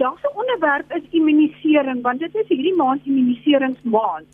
vandag 0.00 0.20
se 0.20 0.30
onderwerp 0.34 0.92
is 0.92 1.02
immunisering 1.10 2.02
want 2.02 2.20
dit 2.20 2.34
is 2.34 2.48
hierdie 2.48 2.74
maand 2.74 3.04
immuniseringsmaand. 3.04 4.28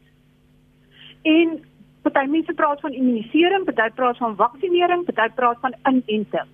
En 1.22 1.64
party 2.02 2.26
mense 2.30 2.52
praat 2.52 2.80
van 2.80 2.92
immunisering, 2.92 3.64
party 3.64 3.88
praat 3.94 4.16
van 4.16 4.36
vaksinering, 4.36 5.04
party 5.04 5.34
praat 5.34 5.58
van 5.60 5.74
inenting. 5.82 6.52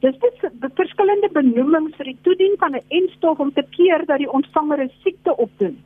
Dis 0.00 0.18
dit 0.18 0.74
verskillende 0.74 1.30
benoemings 1.32 1.94
vir 1.96 2.10
die 2.10 2.18
toedien 2.22 2.56
van 2.58 2.74
'n 2.74 2.82
enstof 2.88 3.38
om 3.38 3.52
te 3.52 3.64
keer 3.70 4.06
dat 4.06 4.18
die 4.18 4.32
ontvanger 4.32 4.82
'n 4.82 4.92
siekte 5.02 5.36
opdoen. 5.36 5.78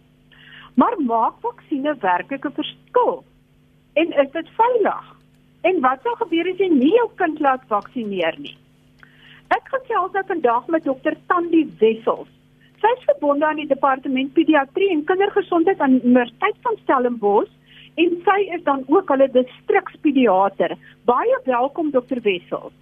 Maar 0.75 0.97
maak 0.99 1.35
vaksines 1.41 2.01
werklik 2.01 2.45
'n 2.45 2.53
verskil? 2.53 3.25
En 3.93 4.13
is 4.13 4.31
dit 4.33 4.49
veilig? 4.57 5.17
En 5.63 5.81
wat 5.81 6.01
sou 6.03 6.17
gebeur 6.17 6.53
as 6.53 6.59
jy 6.59 6.69
nie 6.69 6.95
jou 6.95 7.11
kind 7.17 7.41
laat 7.41 7.63
vaksineer 7.69 8.35
nie? 8.39 8.57
Ek 9.49 9.69
gesels 9.69 10.13
nou 10.13 10.25
vandag 10.27 10.67
met 10.67 10.85
dokter 10.85 11.17
Tandi 11.27 11.69
Wessels. 11.79 12.42
Sy 12.83 12.91
is 12.99 13.05
verbonde 13.07 13.47
aan 13.47 13.61
die 13.61 13.71
departement 13.71 14.33
pediatrie 14.35 14.89
en 14.91 15.05
kindergesondheid 15.07 15.79
aan 15.81 15.99
die 16.01 16.03
Universiteit 16.03 16.57
van 16.67 16.79
Stellenbosch 16.81 17.51
en 18.03 18.17
sy 18.27 18.39
is 18.57 18.63
dan 18.67 18.83
ook 18.91 19.11
hulle 19.13 19.29
distrikspediater. 19.31 20.75
Baie 21.07 21.37
welkom 21.47 21.93
dokter 21.95 22.19
Wessels. 22.25 22.75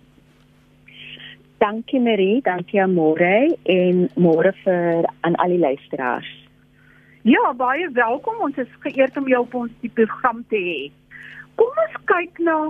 Dankie 1.61 2.01
Marie, 2.01 2.41
dankie 2.41 2.81
Amore 2.81 3.51
en 3.69 4.07
môre 4.17 4.55
vir 4.63 5.05
aan 5.21 5.37
al 5.45 5.53
die 5.53 5.61
luisteraars. 5.61 6.31
Ja, 7.29 7.53
baie 7.53 7.91
welkom. 7.93 8.41
Ons 8.41 8.57
is 8.57 8.73
geëerd 8.81 9.21
om 9.21 9.29
jou 9.29 9.43
op 9.45 9.59
ons 9.67 9.75
die 9.85 9.93
program 9.93 10.41
te 10.49 10.57
hê. 10.57 10.81
Kom 11.61 11.85
ons 11.85 12.01
kyk 12.09 12.41
nou 12.41 12.63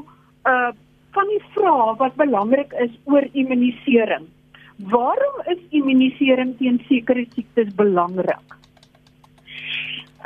uh 0.51 0.71
van 1.10 1.27
die 1.27 1.41
vrae 1.55 1.95
wat 1.99 2.15
belangrik 2.15 2.71
is 2.79 2.93
oor 3.10 3.24
immunisering. 3.35 4.29
Waarom 4.89 5.37
is 5.52 5.61
immunisering 5.77 6.57
teen 6.59 6.80
sekere 6.88 7.27
siektes 7.34 7.69
belangrik? 7.77 8.57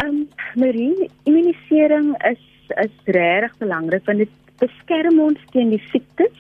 Um 0.04 0.28
Marie, 0.54 1.10
immunisering 1.26 2.15
is 2.30 2.42
is 2.82 2.95
regtig 3.06 3.59
belangrik 3.59 4.06
want 4.06 4.23
dit 4.23 4.30
beskerm 4.62 5.18
ons 5.20 5.40
teen 5.52 5.73
die 5.74 5.82
siektes. 5.90 6.37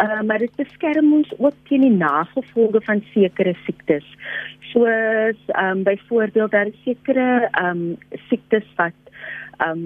Uh, 0.00 0.22
maar 0.26 0.38
dit 0.38 0.54
beskerm 0.56 1.12
ons 1.12 1.28
ook 1.38 1.56
teen 1.68 1.84
die 1.84 1.96
nagevolge 1.96 2.80
van 2.86 3.02
sekere 3.12 3.52
siektes. 3.66 4.06
Soos 4.70 5.42
ehm 5.52 5.82
um, 5.82 5.82
byvoorbeeld 5.82 6.50
daar 6.50 6.70
sekere 6.84 7.48
ehm 7.50 7.82
um, 7.82 7.84
siektes 8.28 8.66
wat 8.76 8.98
ehm 9.58 9.70
um, 9.70 9.84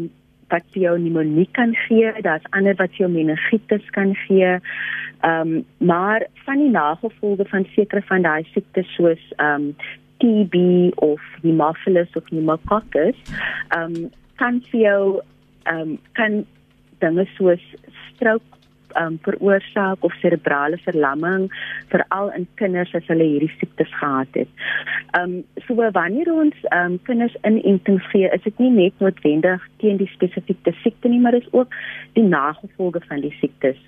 wat 0.53 0.65
vir 0.73 0.83
jou 0.83 0.95
pneumonie 0.99 1.49
kan 1.53 1.75
gee, 1.87 2.13
daar's 2.23 2.47
ander 2.51 2.77
wat 2.79 2.97
jou 2.97 3.09
meningitis 3.11 3.91
kan 3.97 4.15
gee. 4.27 4.57
Ehm 5.21 5.55
um, 5.57 5.65
maar 5.79 6.27
van 6.45 6.59
die 6.59 6.71
nagevolge 6.71 7.45
van 7.49 7.65
sekere 7.75 8.03
van 8.09 8.23
daai 8.23 8.45
siektes 8.53 8.95
soos 8.95 9.23
ehm 9.37 9.71
um, 9.71 9.77
TB 10.17 10.57
of 11.05 11.21
Haemophilus 11.43 12.13
of 12.17 12.25
pneumococcus, 12.25 13.17
ehm 13.69 13.97
um, 13.97 14.11
kan 14.37 14.61
vir 14.71 14.81
jou 14.81 15.21
ehm 15.63 15.81
um, 15.81 15.99
kan 16.13 16.45
dinge 16.99 17.27
soos 17.37 17.65
stroke 18.13 18.56
um, 19.01 19.19
veroorsaak 19.23 20.05
of 20.05 20.13
serebrale 20.21 20.79
verlamming 20.85 21.49
veral 21.89 22.33
in 22.37 22.47
kinders 22.61 22.95
as 22.95 23.07
hulle 23.11 23.25
hierdie 23.25 23.53
siektes 23.59 23.93
gehad 24.01 24.41
het. 24.41 24.49
Ehm 25.19 25.37
um, 25.39 25.45
so 25.67 25.75
wanneer 25.99 26.33
ons 26.33 26.55
ehm 26.71 26.93
um, 26.93 26.99
kinders 27.09 27.37
inenting 27.43 28.01
gee, 28.11 28.31
is 28.39 28.43
dit 28.43 28.59
nie 28.59 28.71
net 28.71 29.05
noodwendig 29.05 29.69
teen 29.83 30.01
die 30.03 30.11
spesifieke 30.13 30.75
siekte 30.83 31.09
nie, 31.09 31.21
maar 31.21 31.35
is 31.35 31.53
ook 31.53 31.75
die 32.13 32.25
nagevolge 32.25 33.03
van 33.09 33.21
die 33.21 33.35
siektes. 33.41 33.83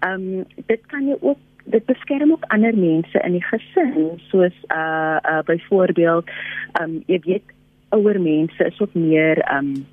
Ehm 0.00 0.30
um, 0.40 0.46
dit 0.66 0.86
kan 0.86 1.08
jy 1.08 1.18
ook 1.20 1.38
dit 1.66 1.84
beskerm 1.86 2.32
ook 2.32 2.44
ander 2.54 2.78
mense 2.78 3.20
in 3.24 3.32
die 3.32 3.44
gesin 3.44 4.20
soos 4.30 4.56
uh 4.70 5.18
uh 5.22 5.42
byvoorbeeld 5.44 6.30
ehm 6.72 6.82
um, 6.90 7.02
jy 7.06 7.20
weet 7.24 7.54
ouer 7.94 8.20
mense 8.20 8.64
is 8.64 8.80
ook 8.80 8.94
meer 8.94 9.38
ehm 9.38 9.74
um, 9.74 9.86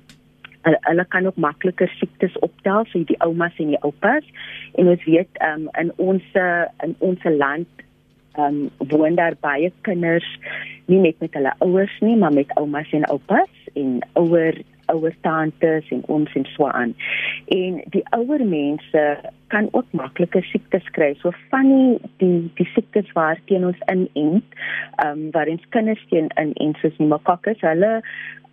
hulle, 0.64 0.80
hulle 0.88 1.06
kan 1.12 1.26
ook 1.28 1.40
makliker 1.40 1.90
siektes 1.98 2.36
optel 2.46 2.86
so 2.90 3.04
die 3.08 3.18
oumas 3.24 3.56
en 3.62 3.72
die 3.74 3.80
oupas. 3.82 4.26
En 4.80 4.90
ons 4.92 5.04
weet 5.08 5.42
um, 5.46 5.68
in 5.80 5.92
ons 5.96 6.38
in 6.84 6.94
ons 6.98 7.26
land 7.38 7.84
um, 8.38 8.70
woon 8.90 9.18
daar 9.18 9.36
baie 9.40 9.72
kinders 9.86 10.26
nie 10.90 11.00
net 11.00 11.20
met 11.24 11.36
hulle 11.36 11.54
ouers 11.64 11.94
nie 12.04 12.16
maar 12.20 12.34
met 12.34 12.52
oumas 12.60 12.90
en 12.92 13.06
oupas. 13.12 13.52
En 13.74 14.00
ouer 14.20 14.60
ouer 14.94 15.14
tantes 15.26 15.90
en 15.94 16.02
ooms 16.08 16.34
en 16.38 16.46
so 16.54 16.68
aan. 16.70 16.94
En 17.56 17.80
die 17.94 18.04
ouer 18.16 18.44
mense 18.46 19.04
kan 19.52 19.68
ook 19.72 19.90
makliker 19.90 20.44
siektes 20.50 20.86
kry. 20.96 21.12
So 21.20 21.34
van 21.50 21.68
die 21.72 22.12
die, 22.22 22.38
die 22.60 22.68
siektes 22.74 23.10
waarteen 23.18 23.66
ons 23.70 23.84
inent, 23.90 24.56
ehm 25.02 25.10
um, 25.10 25.30
waarin 25.34 25.60
kinders 25.76 26.06
teen 26.10 26.30
inent 26.40 26.80
soos 26.82 26.96
pneumokokkes, 26.98 27.60
hulle 27.66 28.00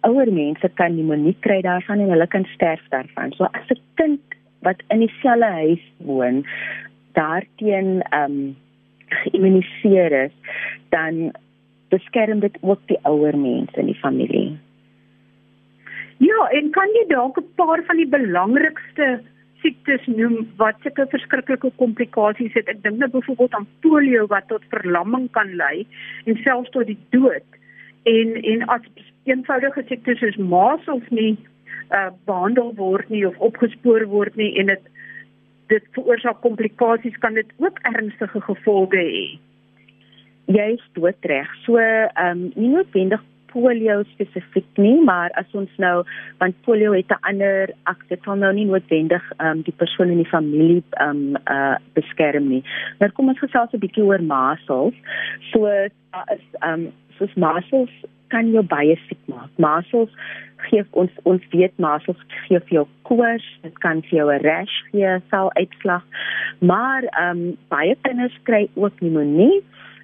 ouer 0.08 0.34
mense 0.34 0.70
kan 0.80 0.96
pneumonie 0.96 1.38
kry 1.46 1.62
daarvan 1.66 2.02
en 2.02 2.14
hulle 2.16 2.28
kan 2.28 2.48
sterf 2.56 2.82
daarvan. 2.94 3.34
So 3.38 3.50
as 3.54 3.70
'n 3.70 3.82
kind 4.02 4.38
wat 4.66 4.82
in 4.90 5.00
dieselfde 5.06 5.52
huis 5.62 5.86
woon 5.98 6.46
daarteen 7.14 8.02
ehm 8.02 8.32
um, 8.32 8.56
geïmmuniseer 9.12 10.12
is, 10.26 10.36
dan 10.90 11.32
beskerm 11.90 12.40
dit 12.40 12.58
ook 12.62 12.80
die 12.88 13.00
ouer 13.04 13.38
mense 13.38 13.80
in 13.80 13.90
die 13.92 14.00
familie. 14.00 14.58
Ja, 16.22 16.42
en 16.54 16.70
kan 16.70 16.90
jy 16.94 17.06
dalk 17.10 17.38
'n 17.38 17.54
paar 17.58 17.82
van 17.88 17.98
die 17.98 18.10
belangrikste 18.10 19.22
siektes 19.62 20.06
noem 20.06 20.36
wat 20.58 20.76
sulke 20.84 21.06
verskriklike 21.10 21.72
komplikasies 21.82 22.54
het? 22.54 22.68
Ek 22.68 22.84
dink 22.84 22.98
net 22.98 23.12
byvoorbeeld 23.12 23.54
aan 23.54 23.68
polio 23.82 24.28
wat 24.28 24.48
tot 24.48 24.66
verlamming 24.70 25.32
kan 25.32 25.56
lei 25.56 25.88
en 26.26 26.38
selfs 26.44 26.70
tot 26.70 26.86
die 26.86 27.00
dood. 27.10 27.48
En 28.04 28.38
en 28.54 28.68
as 28.68 28.86
eenvoudige 29.24 29.84
siektes 29.88 30.20
soos 30.20 30.38
masels 30.38 31.10
nie 31.10 31.38
uh, 31.90 32.10
behandel 32.26 32.74
word 32.76 33.10
nie 33.10 33.26
of 33.28 33.38
opgespoor 33.38 34.06
word 34.06 34.36
nie 34.36 34.54
en 34.60 34.66
dit 34.66 34.90
dit 35.74 35.84
veroorsaak 35.96 36.42
komplikasies 36.42 37.18
kan 37.18 37.34
dit 37.34 37.48
ook 37.58 37.80
ernstige 37.82 38.42
gevolge 38.42 38.98
hê. 38.98 39.28
Jy 40.52 40.70
is 40.78 40.88
doodreg. 40.94 41.50
So 41.66 41.78
ehm 41.78 42.32
um, 42.32 42.52
nie 42.56 42.74
noodwendig 42.76 43.22
polio 43.54 44.02
spesifiek 44.14 44.68
nie, 44.78 44.98
maar 45.04 45.34
as 45.40 45.50
ons 45.58 45.72
nou 45.78 46.04
want 46.40 46.56
polio 46.66 46.94
het 46.94 47.12
'n 47.12 47.24
ander 47.32 47.74
akte 47.84 48.18
van 48.26 48.40
nou 48.40 48.54
nie 48.54 48.66
noodwendig 48.66 49.24
ehm 49.38 49.48
um, 49.48 49.62
die 49.62 49.78
persoon 49.78 50.10
in 50.10 50.24
die 50.24 50.34
familie 50.36 50.84
ehm 50.90 51.10
um, 51.10 51.38
uh 51.46 51.76
beskerm 51.94 52.48
nie. 52.48 52.64
Maar 53.00 53.12
kom 53.12 53.28
ons 53.28 53.40
gesels 53.40 53.74
'n 53.74 53.84
bietjie 53.86 54.04
oor 54.04 54.24
masels. 54.24 54.96
So 55.52 55.66
daar 56.12 56.32
is 56.36 56.48
ehm 56.60 56.74
um, 56.74 56.92
soos 57.18 57.34
masels 57.34 57.92
kan 58.28 58.52
jou 58.52 58.64
baie 58.64 58.96
siek 59.08 59.20
maak. 59.26 59.52
Masels 59.56 60.14
gee 60.70 60.84
ons 60.92 61.12
ons 61.24 61.44
weet 61.52 61.74
masels 61.82 62.20
gee 62.46 62.60
vir 62.60 62.76
jou 62.78 62.86
koors, 63.10 63.46
dit 63.66 63.78
kan 63.80 64.02
vir 64.02 64.18
jou 64.20 64.28
'n 64.32 64.44
rash 64.46 64.78
gee, 64.92 65.20
sal 65.30 65.52
uitslag. 65.54 66.04
Maar 66.60 67.04
ehm 67.04 67.38
um, 67.38 67.58
baie 67.70 67.96
kinders 68.02 68.38
kry 68.44 68.70
ook 68.76 68.96
pneumonie. 68.96 69.64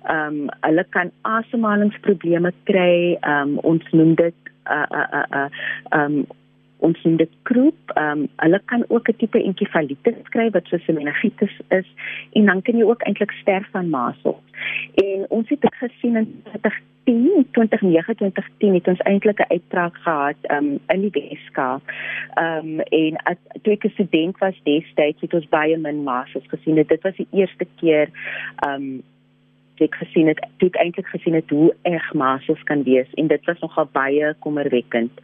Um, 0.10 0.50
hulle 0.62 0.86
kan 0.90 1.12
asemhalingsprobleme 1.22 2.52
kry. 2.64 3.18
Ehm 3.22 3.58
um, 3.58 3.58
ons 3.64 3.84
noem 3.92 4.16
dit 4.16 4.36
uh, 4.70 4.86
'n 4.86 4.96
uh, 4.96 5.08
'n 5.12 5.26
uh, 5.34 5.50
uh, 5.94 6.04
um, 6.04 6.28
ons 6.86 7.04
in 7.04 7.18
die 7.18 7.30
groep, 7.50 7.94
ehm 7.96 8.24
um, 8.24 8.28
hulle 8.44 8.62
kan 8.66 8.84
ook 8.88 9.10
'n 9.10 9.18
tipe 9.18 9.44
enkefalitis 9.44 10.30
kry 10.30 10.50
wat 10.50 10.66
soos 10.66 10.88
'n 10.88 10.94
meningitis 10.94 11.56
is 11.70 11.88
en 12.34 12.46
dan 12.46 12.62
kan 12.62 12.78
jy 12.78 12.84
ook 12.84 13.02
eintlik 13.02 13.32
sterf 13.32 13.68
van 13.72 13.90
masels. 13.90 14.44
En 14.94 15.26
ons 15.30 15.50
het 15.50 15.62
dit 15.62 15.76
gesien 15.76 16.16
in 16.16 16.44
2010, 16.44 17.48
2019 17.52 18.74
het 18.74 18.88
ons 18.88 19.00
eintlik 19.00 19.40
'n 19.40 19.52
uitbraak 19.54 19.96
gehad 19.96 20.36
um, 20.52 20.80
in 20.88 21.02
die 21.02 21.12
Weskaap. 21.12 21.82
Ehm 22.34 22.58
um, 22.58 22.80
en 22.80 23.16
as 23.24 23.38
toe 23.62 23.74
ek 23.74 23.84
'n 23.86 23.90
student 23.90 24.38
was 24.38 24.56
destyds 24.64 25.22
het 25.22 25.34
ons 25.34 25.50
baie 25.50 25.78
min 25.78 26.04
masels 26.04 26.48
gesien. 26.48 26.76
Dit 26.76 27.02
was 27.02 27.16
die 27.16 27.28
eerste 27.32 27.66
keer 27.76 28.10
ehm 28.56 28.74
um, 28.74 29.04
ek 29.82 30.00
gesien 30.02 30.28
het 30.32 30.42
ek 30.66 30.80
eintlik 30.82 31.08
gesien 31.14 31.38
het 31.38 31.50
hoe 31.50 31.74
erg 31.90 32.14
masels 32.14 32.64
kan 32.70 32.84
wees 32.84 33.12
en 33.18 33.28
dit 33.28 33.46
was 33.46 33.60
nogal 33.66 33.90
baie 33.92 34.34
kommerwekkend. 34.46 35.24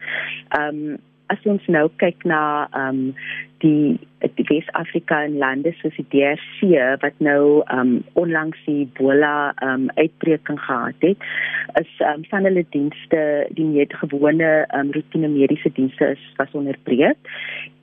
Ehm 0.50 0.85
um, 0.85 1.01
as 1.31 1.45
ons 1.50 1.63
nou 1.71 1.88
kyk 2.01 2.25
na 2.29 2.67
ehm 2.71 2.89
um, 2.89 3.15
die 3.63 3.97
die 4.38 4.45
Wes-Afrika 4.50 5.21
en 5.23 5.38
lande 5.39 5.71
soos 5.79 5.95
die 5.95 6.05
DRC 6.11 6.71
wat 7.03 7.19
nou 7.27 7.61
ehm 7.63 7.79
um, 7.79 7.94
onlangs 8.19 8.59
die 8.67 8.83
Ebola 8.85 9.53
ehm 9.53 9.88
um, 9.88 9.89
uitbreking 9.95 10.59
gehad 10.65 11.07
het, 11.07 11.27
is 11.81 11.94
ehm 12.00 12.23
um, 12.23 12.25
van 12.31 12.50
hulle 12.50 12.65
dienste 12.75 13.21
die 13.59 13.67
meer 13.69 13.95
gewone 14.03 14.51
ehm 14.51 14.79
um, 14.79 14.94
rotine 14.97 15.31
mediese 15.38 15.71
dienste 15.79 16.13
is 16.17 16.25
was 16.41 16.59
onderbreek 16.63 17.33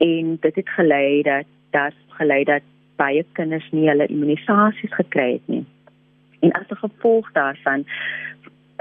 en 0.05 0.37
dit 0.45 0.61
het 0.61 0.75
gelei 0.77 1.21
dat 1.27 1.49
dat 1.71 1.97
gelei 2.19 2.43
dat 2.43 2.67
baie 3.01 3.25
kinders 3.33 3.67
nie 3.71 3.87
hulle 3.89 4.07
immunisasies 4.13 4.93
gekry 4.93 5.31
het 5.33 5.47
nie. 5.47 5.65
En 6.41 6.51
as 6.51 6.67
gevolg 6.67 7.31
daarvan 7.31 7.85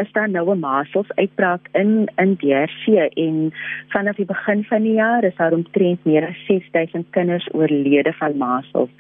is 0.00 0.12
daar 0.12 0.30
nou 0.30 0.50
'n 0.54 0.58
masels 0.58 1.10
uitbraak 1.14 1.68
in 1.72 2.10
in 2.16 2.36
DRC 2.36 2.86
en 3.24 3.52
vanaf 3.88 4.16
die 4.16 4.24
begin 4.24 4.64
van 4.64 4.82
die 4.82 4.92
jaar 4.92 5.24
is 5.24 5.36
daar 5.36 5.52
omtrent 5.52 6.04
meer 6.04 6.26
as 6.28 6.46
6000 6.46 7.06
kinders 7.10 7.48
oorlede 7.52 8.12
van 8.12 8.36
masels. 8.36 8.90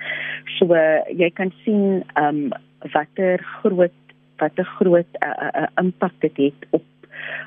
So 0.44 0.74
jy 1.22 1.30
kan 1.30 1.52
sien 1.64 2.02
ehm 2.14 2.36
um, 2.36 2.48
watter 2.92 3.38
groot 3.38 3.98
wat 4.36 4.52
'n 4.56 4.64
groot 4.64 5.10
'n 5.12 5.24
uh, 5.26 5.48
uh, 5.60 5.66
impak 5.74 6.12
dit 6.18 6.36
het 6.36 6.66
op 6.70 6.84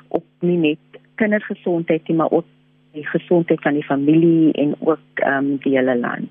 op 0.08 0.24
nie 0.40 0.58
net 0.58 0.78
kindergesondheid 1.14 2.08
nie, 2.08 2.16
maar 2.16 2.30
ook 2.30 2.46
die 2.92 3.06
gesondheid 3.06 3.60
van 3.60 3.72
die 3.72 3.84
familie 3.84 4.52
en 4.52 4.74
ook 4.78 5.08
ehm 5.14 5.36
um, 5.36 5.56
die 5.56 5.76
hele 5.76 5.96
land. 5.98 6.30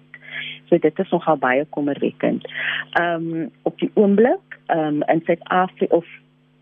So 0.69 0.77
dit 0.77 0.99
is 0.99 1.09
nogal 1.09 1.37
baie 1.37 1.65
kommerwekkend. 1.69 2.51
Ehm 2.91 3.33
um, 3.33 3.49
op 3.61 3.79
die 3.79 3.91
oomblik 3.93 4.52
ehm 4.65 5.01
um, 5.01 5.03
in 5.07 5.21
Suid-Afrika 5.25 5.95
of 5.95 6.05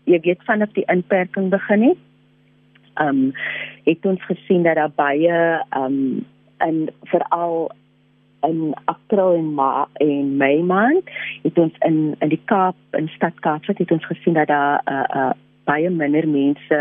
jy 0.04 0.20
weet 0.20 0.42
vanaf 0.44 0.72
die 0.72 0.86
inperking 0.86 1.50
begin 1.50 1.82
het, 1.82 2.00
ehm 2.94 3.08
um, 3.08 3.32
het 3.84 4.06
ons 4.06 4.24
gesien 4.24 4.62
dat 4.62 4.74
daar 4.74 4.94
baie 4.94 5.38
ehm 5.68 5.84
um, 5.84 6.26
en 6.56 6.88
veral 7.10 7.70
in 8.42 8.74
April 8.84 9.34
en 9.34 9.54
Ma 9.54 9.88
en 9.92 10.36
Mei 10.36 10.62
maand 10.62 11.10
het 11.42 11.58
ons 11.58 11.74
in 11.78 12.14
in 12.18 12.28
die 12.28 12.42
Kaap 12.44 12.76
in 12.90 13.08
stad 13.08 13.38
Kaapstad 13.40 13.78
het 13.78 13.90
ons 13.90 14.06
gesien 14.06 14.34
dat 14.34 14.46
daar 14.46 14.82
uh, 14.90 15.04
uh, 15.16 15.30
baie 15.64 15.90
minder 15.90 16.28
mense 16.28 16.80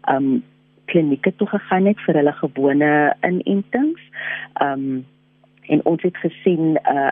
ehm 0.00 0.16
um, 0.16 0.42
klinieke 0.90 1.32
toe 1.36 1.46
gegaan 1.46 1.86
het 1.86 2.00
vir 2.02 2.16
hulle 2.18 2.32
gewone 2.32 2.92
inentings. 3.26 4.02
Ehm 4.58 4.72
um, 4.72 5.06
en 5.70 5.84
ons 5.84 6.02
het 6.02 6.16
gesien 6.16 6.78
uh 6.92 7.10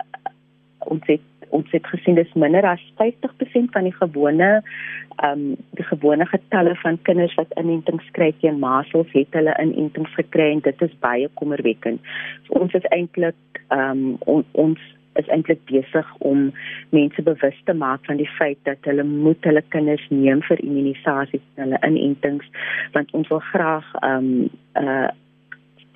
ons 0.79 1.07
het 1.07 1.38
ons 1.51 1.71
het 1.71 1.87
gesien 1.87 2.19
dis 2.19 2.35
minder 2.35 2.67
as 2.67 2.83
50% 3.01 3.73
van 3.77 3.89
die 3.89 3.95
gewone 3.97 4.51
ehm 5.19 5.33
um, 5.33 5.57
die 5.75 5.87
gewone 5.87 6.27
getalle 6.27 6.77
van 6.83 6.99
kinders 7.03 7.35
wat 7.35 7.55
inentings 7.59 8.07
kry 8.19 8.29
teen 8.41 8.61
masels 8.63 9.11
het 9.13 9.35
hulle 9.35 9.55
inentings 9.63 10.15
gekry 10.15 10.53
en 10.53 10.63
dit 10.63 10.85
is 10.87 10.95
baie 11.03 11.27
kommerwekkend. 11.41 12.01
So 12.47 12.61
ons 12.63 12.77
is 12.79 12.87
eintlik 12.95 13.63
ehm 13.69 14.05
um, 14.05 14.17
on, 14.35 14.45
ons 14.53 14.79
is 15.19 15.31
eintlik 15.35 15.65
besig 15.67 16.11
om 16.19 16.53
mense 16.95 17.23
bewus 17.23 17.59
te 17.67 17.75
maak 17.75 18.05
van 18.07 18.21
die 18.21 18.31
feit 18.39 18.59
dat 18.69 18.87
hulle 18.87 19.03
moet 19.03 19.43
hulle 19.49 19.65
kinders 19.75 20.05
neem 20.15 20.43
vir 20.47 20.63
immunisasies 20.63 21.43
en 21.57 21.65
hulle 21.67 21.83
inentings 21.91 22.47
want 22.95 23.11
ons 23.19 23.35
wil 23.35 23.43
graag 23.53 23.95
ehm 24.03 24.31
um, 24.31 24.51
uh 24.85 25.09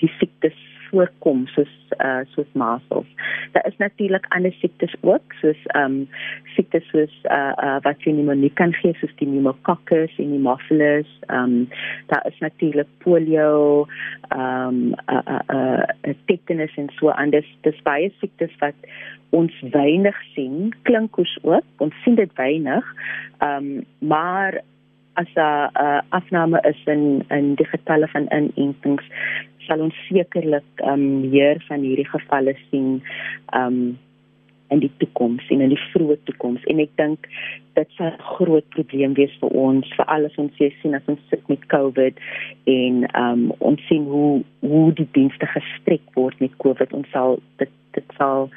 die 0.02 0.10
siektes 0.18 0.56
voorkom 0.92 1.46
soos 1.54 1.72
uh 2.04 2.22
soos 2.34 2.48
masels. 2.52 3.08
Daar 3.52 3.66
is 3.66 3.76
natuurlik 3.76 4.26
ander 4.28 4.52
siektes 4.60 4.94
ook 5.00 5.34
soos 5.40 5.60
ehm 5.66 5.84
um, 5.84 6.08
siektes 6.54 6.88
soos 6.92 7.14
uh 7.24 7.52
uh 7.66 7.78
wat 7.86 8.04
jy 8.04 8.12
pneumonie 8.12 8.52
kan 8.60 8.74
gee 8.80 8.94
soos 9.00 9.14
die 9.20 9.28
pneumococcus 9.28 10.18
en 10.22 10.34
die 10.36 10.42
mophilus. 10.48 11.10
Ehm 11.28 11.44
um, 11.44 11.68
daar 12.12 12.26
is 12.30 12.38
natuurlik 12.44 12.90
polio, 13.04 13.86
ehm 14.28 14.68
um, 14.68 14.94
uh 15.08 15.22
uh, 15.36 15.80
uh 16.08 16.14
tetanus 16.26 16.76
en 16.76 16.92
so 16.98 17.08
anders. 17.08 17.48
Dis 17.66 17.82
baie 17.88 18.12
siektes 18.20 18.52
wat 18.60 18.92
ons 19.32 19.52
weinig 19.72 20.18
sien. 20.34 20.74
Klinkers 20.82 21.38
ook. 21.42 21.64
Ons 21.78 21.96
sien 22.04 22.20
dit 22.20 22.36
weinig. 22.36 22.94
Ehm 23.38 23.72
um, 23.72 23.84
maar 23.98 24.62
as 25.14 25.28
'n 25.34 25.70
uh, 25.84 26.00
afname 26.08 26.58
is 26.60 26.80
in 26.84 27.24
in 27.28 27.54
die 27.54 27.66
getalle 27.66 28.08
van 28.08 28.26
inentings 28.28 29.04
sal 29.66 29.82
ons 29.84 29.98
sekerlik 30.08 30.86
um, 30.86 31.30
meer 31.30 31.60
van 31.68 31.84
hierdie 31.86 32.08
gevalle 32.08 32.56
sien 32.70 32.98
um 33.56 33.98
in 34.72 34.80
die 34.80 34.92
toekoms 35.02 35.44
en 35.52 35.60
in 35.60 35.72
die 35.74 35.80
vroeë 35.92 36.16
toekoms 36.28 36.62
en 36.72 36.80
ek 36.80 36.92
dink 36.96 37.26
dit 37.76 37.90
sal 37.96 38.08
'n 38.08 38.24
groot 38.36 38.68
probleem 38.76 39.14
wees 39.18 39.34
vir 39.40 39.50
ons 39.64 39.90
vir 39.96 40.06
alles 40.14 40.38
ons 40.44 40.56
sien 40.56 40.94
as 40.94 41.10
ons 41.12 41.20
sit 41.30 41.48
met 41.52 41.66
COVID 41.74 42.22
en 42.76 43.04
um 43.24 43.42
ons 43.58 43.82
sien 43.88 44.04
hoe 44.14 44.42
hoe 44.60 44.88
die 45.00 45.08
dienste 45.18 45.46
gestrek 45.56 46.06
word 46.16 46.40
met 46.40 46.56
COVID 46.64 46.92
ons 46.92 47.10
sal 47.12 47.40
dit 47.58 47.74
dit 47.92 48.16
sal 48.18 48.48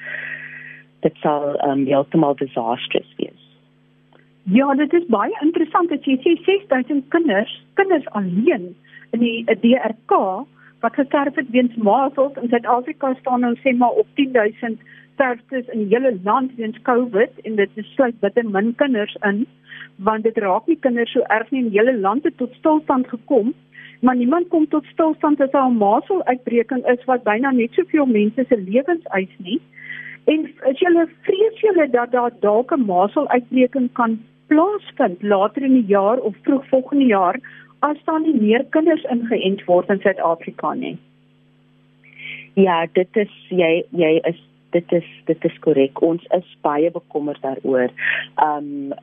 dit 1.02 1.16
sal 1.22 1.60
um 1.68 1.86
heeltemal 1.86 2.36
disastrous 2.36 3.12
wees. 3.18 3.44
Ja, 4.46 4.74
dit 4.78 4.94
is 4.94 5.06
baie 5.10 5.34
interessant 5.42 5.90
dat 5.90 6.06
jy 6.06 6.18
sê 6.22 6.36
6000 6.46 7.08
kinders, 7.10 7.54
kinders 7.74 8.06
alleen 8.14 8.76
in 9.12 9.20
die 9.20 9.44
DRK 9.46 10.46
wat 10.86 10.94
gesterf 10.94 11.36
het 11.36 11.50
weens 11.50 11.76
masels 11.76 12.36
in 12.42 12.50
Suid-Afrika 12.50 13.14
staan 13.20 13.42
nou 13.42 13.56
sê 13.64 13.72
maar 13.78 13.96
op 14.02 14.08
10000 14.14 14.82
sterftes 15.14 15.70
in 15.74 15.88
hele 15.94 16.12
land 16.24 16.52
weens 16.60 16.82
COVID 16.90 17.40
en 17.50 17.56
dit 17.62 17.80
sluit 17.94 18.20
bitter 18.26 18.46
min 18.56 18.74
kinders 18.82 19.16
in 19.30 19.46
want 20.08 20.28
dit 20.28 20.38
raak 20.46 20.68
nie 20.70 20.78
kinders 20.86 21.16
so 21.16 21.24
erg 21.38 21.50
nie 21.56 21.64
die 21.70 21.80
hele 21.80 21.96
land 22.06 22.28
het 22.30 22.38
tot 22.38 22.54
stilstand 22.60 23.08
gekom. 23.14 23.54
Maar 24.06 24.16
niemand 24.20 24.52
kom 24.54 24.68
tot 24.70 24.86
stilstand 24.92 25.42
as 25.42 25.52
daar 25.56 25.70
'n 25.72 25.82
masel 25.82 26.24
uitbreking 26.26 26.86
is 26.94 27.06
wat 27.06 27.24
byna 27.24 27.52
net 27.52 27.74
soveel 27.74 28.06
mense 28.06 28.46
se 28.50 28.58
lewens 28.58 29.06
eis 29.20 29.36
nie. 29.38 29.62
En 30.26 30.46
as 30.70 30.80
jy 30.80 31.08
vrees 31.22 31.62
jy 31.62 31.88
dat 31.98 32.12
daar 32.12 32.34
dalk 32.40 32.72
'n 32.72 32.86
masel 32.86 33.30
uitbreking 33.30 33.90
kan 33.94 34.20
plaasvind 34.48 35.22
later 35.24 35.64
in 35.64 35.74
die 35.74 35.90
jaar 35.98 36.18
of 36.18 36.36
vroeg 36.42 36.68
volgende 36.68 37.06
jaar 37.06 37.40
as 37.86 38.02
daar 38.08 38.22
nie 38.24 38.36
meer 38.40 38.66
kinders 38.74 39.04
ingeënt 39.14 39.64
word 39.70 39.92
in 39.94 40.02
Suid-Afrika 40.02 40.74
nie. 40.74 40.96
Ja, 42.56 42.86
dit 42.98 43.20
is 43.20 43.34
jy 43.52 43.72
jy 43.92 44.12
is 44.32 44.40
dit 44.76 44.92
is 44.96 45.08
dit 45.30 45.46
is 45.50 45.60
korrek. 45.64 46.02
Ons 46.04 46.24
is 46.38 46.48
baie 46.66 46.92
bekommerd 46.92 47.42
daaroor. 47.44 47.94
Um 48.42 48.96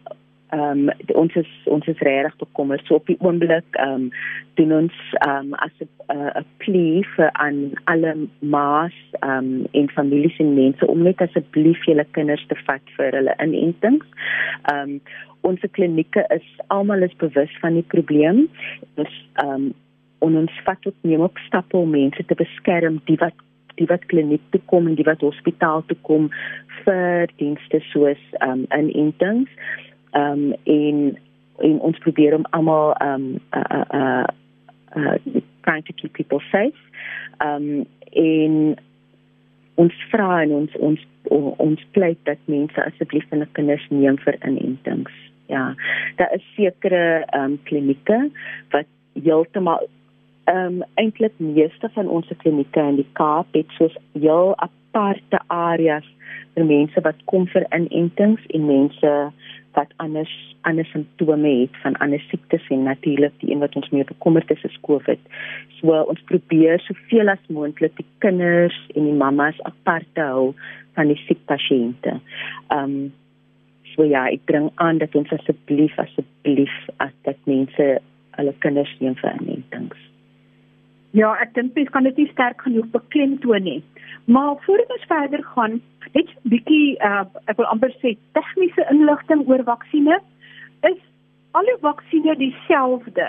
ehm 0.53 0.89
um, 0.89 0.91
ons 1.17 1.35
is 1.41 1.51
ons 1.65 1.87
is 1.87 2.01
regtig 2.05 2.37
bekommerd. 2.37 2.85
So 2.87 2.95
op 3.01 3.07
die 3.09 3.17
oomblik 3.25 3.77
ehm 3.81 3.93
um, 3.93 4.09
doen 4.61 4.73
ons 4.79 4.97
ehm 5.13 5.53
um, 5.53 5.55
as 5.65 5.73
'n 5.81 5.89
uh, 6.13 6.43
plea 6.57 7.03
vir 7.17 7.31
aan 7.33 7.73
alle 7.85 8.13
ma's 8.39 8.99
ehm 9.21 9.39
um, 9.39 9.67
en 9.73 9.89
families 9.91 10.39
en 10.39 10.55
mense 10.55 10.87
om 10.87 11.03
net 11.03 11.21
asseblief 11.21 11.85
julle 11.85 12.05
kinders 12.11 12.45
te 12.49 12.57
vat 12.67 12.85
vir 12.97 13.17
hulle 13.19 13.35
inentings. 13.39 14.07
Ehm 14.73 14.91
um, 14.91 15.01
ons 15.41 15.61
klinieke 15.71 16.27
is 16.29 16.49
almal 16.67 17.03
is 17.03 17.17
bewus 17.17 17.55
van 17.61 17.75
die 17.75 17.89
probleem. 17.95 18.49
Ons 18.95 19.15
ehm 19.45 19.55
um, 19.55 19.73
ons 20.19 20.61
vat 20.65 20.87
ook 20.87 20.99
neem 21.01 21.21
op 21.21 21.39
stappe 21.47 21.77
om 21.77 21.91
mense 21.91 22.25
te 22.25 22.35
beskerm 22.35 23.01
die 23.05 23.17
wat 23.25 23.41
die 23.81 23.87
wat 23.89 24.05
kliniek 24.07 24.43
toe 24.51 24.61
kom 24.67 24.87
en 24.87 24.95
die 24.95 25.09
wat 25.09 25.25
hospitaal 25.25 25.83
toe 25.87 25.97
kom 26.03 26.29
vir 26.85 27.33
dienste 27.41 27.81
soos 27.93 28.21
ehm 28.41 28.51
um, 28.51 28.67
inentings. 28.79 29.51
Ehm 30.13 30.53
um, 30.53 30.55
en 30.65 31.19
en 31.63 31.81
ons 31.81 31.99
probeer 31.99 32.35
om 32.35 32.47
almal 32.51 32.95
ehm 32.95 33.15
um, 33.15 33.41
uh 33.51 33.83
uh 34.01 34.25
uh 34.97 35.17
trying 35.63 35.85
to 35.85 35.93
keep 35.93 36.13
people 36.13 36.41
safe. 36.51 36.81
Ehm 37.39 37.69
um, 37.71 37.87
en 38.13 38.77
ons 39.75 40.07
vra 40.11 40.43
en 40.43 40.53
ons 40.53 40.77
ons 40.77 41.07
ons 41.57 41.85
pleit 41.91 42.19
dat 42.23 42.39
mense 42.45 42.85
asseblief 42.85 43.29
hulle 43.31 43.49
kinders 43.53 43.85
neem 43.91 44.19
vir 44.25 44.37
inentings 44.45 45.13
ja. 45.53 45.75
Daar 46.17 46.33
is 46.35 46.55
sekere 46.55 47.25
ehm 47.27 47.45
um, 47.45 47.59
klinieke 47.63 48.31
wat 48.71 48.87
heeltemal 49.23 49.89
ehm 50.45 50.57
um, 50.57 50.83
eintlik 50.95 51.33
meeste 51.37 51.91
van 51.93 52.09
ons 52.09 52.29
klinieke 52.37 52.81
in 52.81 52.97
die 52.97 53.11
Kaap 53.13 53.47
het 53.53 53.71
soos 53.79 53.97
heel 54.13 54.55
aparte 54.57 55.41
areas 55.47 56.09
vir 56.55 56.65
mense 56.65 57.01
wat 57.01 57.25
kom 57.25 57.47
vir 57.47 57.67
inentings 57.79 58.47
en 58.47 58.67
mense 58.67 59.13
wat 59.77 59.95
anders 60.03 60.33
ander 60.69 60.87
simptome 60.91 61.49
het 61.61 61.79
van 61.83 61.97
ander 62.05 62.21
siektes 62.29 62.69
en 62.71 62.85
natuurlik 62.89 63.33
die 63.41 63.51
een 63.53 63.63
wat 63.65 63.77
ons 63.77 63.89
meer 63.91 64.07
bekommerd 64.09 64.51
is 64.51 64.65
is 64.69 64.79
COVID. 64.89 65.19
So 65.81 65.97
ons 66.03 66.23
probeer 66.31 66.81
soveel 66.81 67.33
as 67.33 67.49
moontlik 67.49 67.97
die 67.97 68.09
kinders 68.25 68.79
en 68.95 69.09
die 69.09 69.19
mammas 69.25 69.59
apart 69.69 70.07
te 70.15 70.29
hou 70.29 70.53
van 70.95 71.11
die 71.13 71.21
siek 71.27 71.43
pasiënte. 71.51 72.21
Ehm 72.69 72.97
um, 73.03 73.11
So 73.93 74.07
ja, 74.09 74.25
ek 74.33 74.47
dring 74.49 74.71
aan 74.81 75.03
dat 75.03 75.13
ons 75.19 75.33
asseblief 75.37 75.99
asseblief 76.01 76.73
as 77.05 77.13
dit 77.27 77.49
mense 77.51 77.89
hulle 78.39 78.55
kinders 78.65 78.93
neem 79.05 79.17
vir 79.21 79.37
inentings. 79.37 80.12
Ja, 81.13 81.35
ek 81.45 81.55
dink 81.55 81.75
mens 81.77 81.91
kan 81.93 82.09
dit 82.09 82.17
nie 82.17 82.29
sterk 82.33 82.63
genoeg 82.65 82.89
beklemtoon 82.95 83.67
nie. 83.69 83.81
Maar 84.25 84.57
voordat 84.65 84.93
ons 84.97 85.09
verder 85.11 85.43
gaan, 85.55 85.81
net 86.15 86.29
'n 86.29 86.51
bietjie 86.55 86.97
uh 87.01 87.25
ek 87.47 87.57
wil 87.57 87.67
amper 87.67 87.93
sê 88.01 88.17
tegniese 88.33 88.87
inligting 88.91 89.49
oor 89.49 89.65
vaksines. 89.65 90.25
Is 90.83 91.01
alle 91.53 91.77
vaksines 91.81 92.39
dieselfde? 92.39 93.29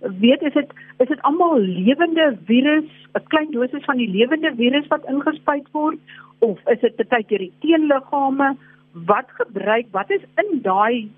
Weet 0.00 0.42
is 0.42 0.52
dit 0.52 0.70
is 0.98 1.08
dit 1.08 1.22
almal 1.22 1.58
lewende 1.58 2.38
virus, 2.46 2.88
'n 3.14 3.26
klein 3.28 3.50
dosis 3.50 3.84
van 3.84 3.96
die 3.96 4.10
lewende 4.10 4.54
virus 4.54 4.86
wat 4.86 5.08
ingespuit 5.08 5.66
word 5.72 5.98
of 6.38 6.58
is 6.68 6.80
dit 6.80 7.08
baie 7.08 7.24
keer 7.24 7.38
die 7.38 7.52
teenliggame? 7.60 8.56
wat 9.04 9.24
gebruik, 9.28 9.86
wat 9.90 10.10
is 10.10 10.22
in 10.34 10.60
daai 10.62 11.10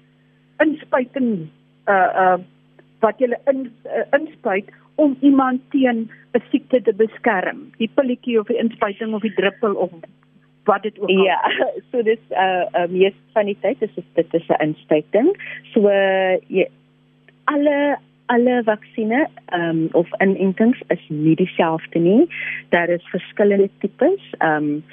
inspuiting 0.58 1.48
uh 1.86 2.10
uh 2.22 2.38
wat 2.98 3.20
jy 3.22 3.28
in 3.46 3.60
uh, 3.86 4.02
inspuit 4.18 4.70
om 4.98 5.16
iemand 5.20 5.60
teen 5.70 6.10
'n 6.32 6.42
siekte 6.50 6.82
te 6.82 6.94
beskerm. 6.94 7.70
Die 7.78 7.90
pilletjie 7.94 8.40
of 8.40 8.46
die 8.46 8.58
inspuiting 8.58 9.14
of 9.14 9.22
die 9.22 9.34
druppel 9.34 9.74
of 9.74 9.90
wat 10.64 10.82
dit 10.82 10.98
ook 10.98 11.08
al. 11.08 11.24
Ja, 11.24 11.40
so 11.90 12.02
dis 12.02 12.20
uh 12.30 12.64
uh 12.72 12.88
mees 12.88 13.14
van 13.32 13.46
die 13.46 13.56
tyd 13.60 13.82
is 13.82 13.94
dit 13.94 14.34
is 14.34 14.48
'n 14.48 14.62
inspuiting. 14.66 15.30
So 15.72 15.88
uh, 15.88 16.36
jy 16.46 16.68
alle 17.44 17.98
alle 18.26 18.62
vaksines 18.64 19.28
um 19.52 19.88
of 19.92 20.08
inentings 20.20 20.80
is 20.88 21.04
nie 21.08 21.36
dieselfde 21.36 21.98
nie. 21.98 22.28
Daar 22.68 22.88
is 22.88 23.08
verskillende 23.10 23.70
tipes. 23.78 24.34
Um 24.38 24.84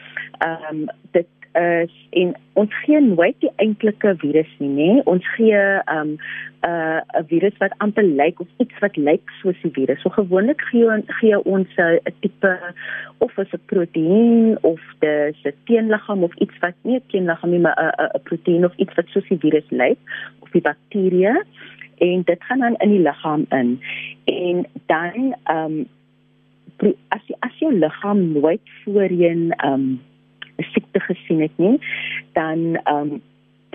um 0.48 0.86
dit 1.12 1.28
is 1.56 1.94
en 2.10 2.34
ons 2.54 2.74
gee 2.84 3.00
nooit 3.02 3.36
die 3.44 3.52
eintlike 3.64 4.16
virus 4.22 4.52
nie, 4.60 4.70
nê? 4.70 4.90
Ons 5.10 5.26
gee 5.36 5.62
um 5.92 6.16
'n 6.16 6.70
uh, 6.70 7.02
'n 7.20 7.26
virus 7.30 7.58
wat 7.60 7.74
amper 7.78 8.04
lyk 8.04 8.40
of 8.40 8.48
iets 8.58 8.80
wat 8.82 8.98
lyk 8.98 9.22
soos 9.42 9.60
die 9.62 9.72
virus. 9.72 10.02
So 10.02 10.10
gewoonlik 10.10 10.62
gee 10.72 11.04
gee 11.20 11.40
ons 11.44 11.68
'n 11.78 12.00
tipe 12.22 12.54
of 13.18 13.38
'n 13.38 13.60
proteïen 13.66 14.58
of 14.62 14.82
'n 15.02 15.54
teenliggaam 15.66 16.24
of 16.24 16.36
iets 16.36 16.58
wat 16.60 16.76
nie 16.82 16.96
'n 16.96 17.08
teenliggaam 17.08 17.52
nie, 17.52 17.60
maar 17.60 17.78
'n 17.78 18.18
'n 18.18 18.24
proteïen 18.24 18.66
of 18.66 18.76
iets 18.78 18.96
wat 18.96 19.08
soos 19.08 19.28
die 19.28 19.40
virus 19.40 19.70
lyk 19.70 20.00
of 20.40 20.52
die 20.52 20.62
bakterie 20.62 21.44
en 21.98 22.22
dit 22.24 22.44
gaan 22.44 22.60
dan 22.60 22.76
in 22.76 22.90
die 22.90 23.00
liggaam 23.00 23.46
in. 23.50 23.80
En 24.26 24.66
dan 24.86 25.36
um 25.52 25.88
as 27.08 27.22
as 27.40 27.60
jou 27.60 27.74
liggaam 27.74 28.32
nooit 28.32 28.62
voorheen 28.84 29.54
um 29.66 29.84
'n 29.84 30.15
siekte 30.58 31.00
gesien 31.00 31.42
het 31.42 31.58
nie, 31.58 31.80
dan 32.34 32.76
ehm 32.84 33.12
um, 33.12 33.22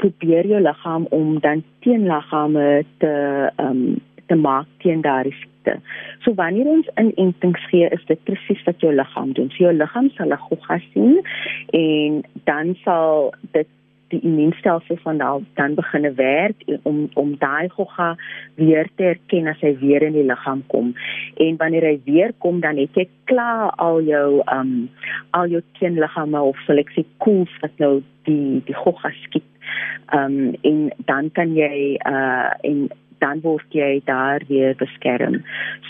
probeer 0.01 0.47
jou 0.47 0.61
liggaam 0.63 1.07
om 1.11 1.41
dan 1.41 1.65
teenliggame 1.81 2.85
te 2.99 3.13
ehm 3.57 3.67
um, 3.67 3.99
te 4.27 4.35
maak 4.35 4.67
teen 4.79 5.01
daardie 5.01 5.35
siekte. 5.35 5.81
So 6.25 6.35
wanneer 6.35 6.67
ons 6.67 6.89
inentings 6.95 7.67
gee, 7.71 7.89
is 7.91 8.05
dit 8.07 8.23
presies 8.25 8.63
wat 8.65 8.81
jou 8.81 8.93
liggaam 8.95 9.33
doen. 9.33 9.51
So 9.51 9.65
jou 9.65 9.73
liggaam 9.75 10.11
sal 10.17 10.33
'n 10.33 10.45
gogga 10.47 10.79
sien 10.93 11.21
en 11.71 12.23
dan 12.45 12.77
sal 12.85 13.35
dit 13.53 13.67
die 14.11 14.21
immuunstelsel 14.27 14.99
van 15.03 15.19
daal 15.19 15.43
dan 15.59 15.75
begine 15.79 16.13
werk 16.19 16.63
om 16.83 17.09
om 17.15 17.35
daai 17.39 17.69
gogga 17.69 18.17
weer 18.55 18.89
te 18.97 19.11
herken 19.11 19.51
as 19.53 19.61
hy 19.65 19.73
weer 19.81 20.03
in 20.07 20.17
die 20.19 20.27
liggaam 20.27 20.63
kom. 20.73 20.93
En 21.37 21.59
wanneer 21.63 21.87
hy 21.87 21.97
weer 22.05 22.35
kom 22.39 22.61
dan 22.65 22.81
het 22.81 22.99
jy 22.99 23.07
klaar 23.31 23.71
al 23.83 24.03
jou 24.07 24.43
um 24.53 24.75
al 25.39 25.51
jou 25.55 25.63
teenliggame 25.79 26.43
of 26.53 26.59
sal 26.67 26.83
ek 26.83 26.93
sê 26.97 27.07
koels 27.25 27.53
wat 27.63 27.79
nou 27.83 28.01
die 28.29 28.63
die 28.67 28.79
gogga 28.83 29.13
skiet. 29.23 29.47
Um 30.17 30.57
en 30.67 30.89
dan 31.11 31.31
kan 31.39 31.55
jy 31.57 31.97
uh 32.07 32.51
en 32.67 32.89
dan 33.21 33.43
word 33.45 33.77
jy 33.77 34.01
daar 34.05 34.43
weer 34.49 34.75
beskerm. 34.81 35.43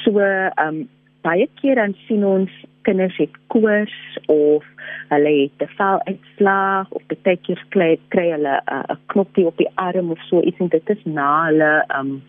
So 0.04 0.18
um 0.60 0.88
baie 1.24 1.48
keer 1.60 1.80
dan 1.80 1.96
sien 2.06 2.24
ons 2.24 2.52
kinders 2.82 3.16
het 3.16 3.34
koors 3.46 4.18
of 4.26 4.64
hulle 5.08 5.32
het 5.42 5.58
te 5.58 5.66
veel 5.76 6.00
uitslag 6.04 6.90
of 6.90 7.02
baie 7.06 7.36
keer 7.46 7.64
kry 7.74 7.90
kry 8.14 8.30
hulle 8.30 8.54
'n 8.60 8.92
uh, 8.92 8.96
knoppie 9.12 9.46
op 9.46 9.56
die 9.56 9.70
arm 9.74 10.10
of 10.10 10.22
so 10.28 10.42
iets 10.42 10.58
en 10.58 10.68
dit 10.68 10.90
is 10.90 11.04
na 11.04 11.44
hulle 11.46 11.84
um 11.98 12.22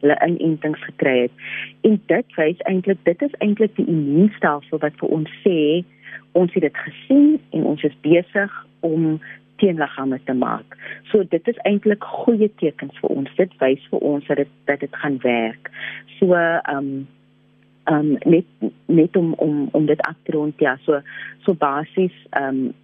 hulle 0.00 0.16
inentings 0.26 0.82
gekry 0.84 1.20
het. 1.20 1.32
En 1.80 2.00
dit 2.06 2.36
wys 2.36 2.58
eintlik 2.58 2.98
dit 3.04 3.22
is 3.22 3.38
eintlik 3.38 3.76
die 3.76 3.86
immuunstelsel 3.86 4.78
wat 4.78 4.98
vir 5.00 5.08
ons 5.08 5.30
sê 5.46 5.84
ons 6.32 6.52
het 6.52 6.62
dit 6.62 6.76
gesien 6.76 7.40
en 7.50 7.64
ons 7.64 7.82
is 7.82 7.96
besig 8.02 8.52
om 8.80 9.20
teenliggame 9.56 10.18
te 10.24 10.34
maak. 10.34 10.76
So 11.10 11.24
dit 11.24 11.48
is 11.48 11.60
eintlik 11.64 12.04
goeie 12.04 12.50
tekens 12.60 12.98
vir 13.00 13.10
ons. 13.10 13.34
Dit 13.36 13.52
wys 13.62 13.82
vir 13.90 14.00
ons 14.00 14.26
dat 14.26 14.42
dit 14.42 14.54
dat 14.64 14.80
dit 14.80 14.96
gaan 15.02 15.18
werk. 15.22 15.70
So 16.18 16.34
um 16.76 17.06
um 17.90 18.16
net 18.24 18.44
net 18.86 19.16
om 19.16 19.32
om 19.32 19.68
om 19.72 19.86
dit 19.86 20.00
af 20.00 20.16
te 20.22 20.32
rond 20.32 20.54
ja 20.58 20.76
so 20.84 21.00
so 21.44 21.54
basies 21.54 22.16
um 22.40 22.74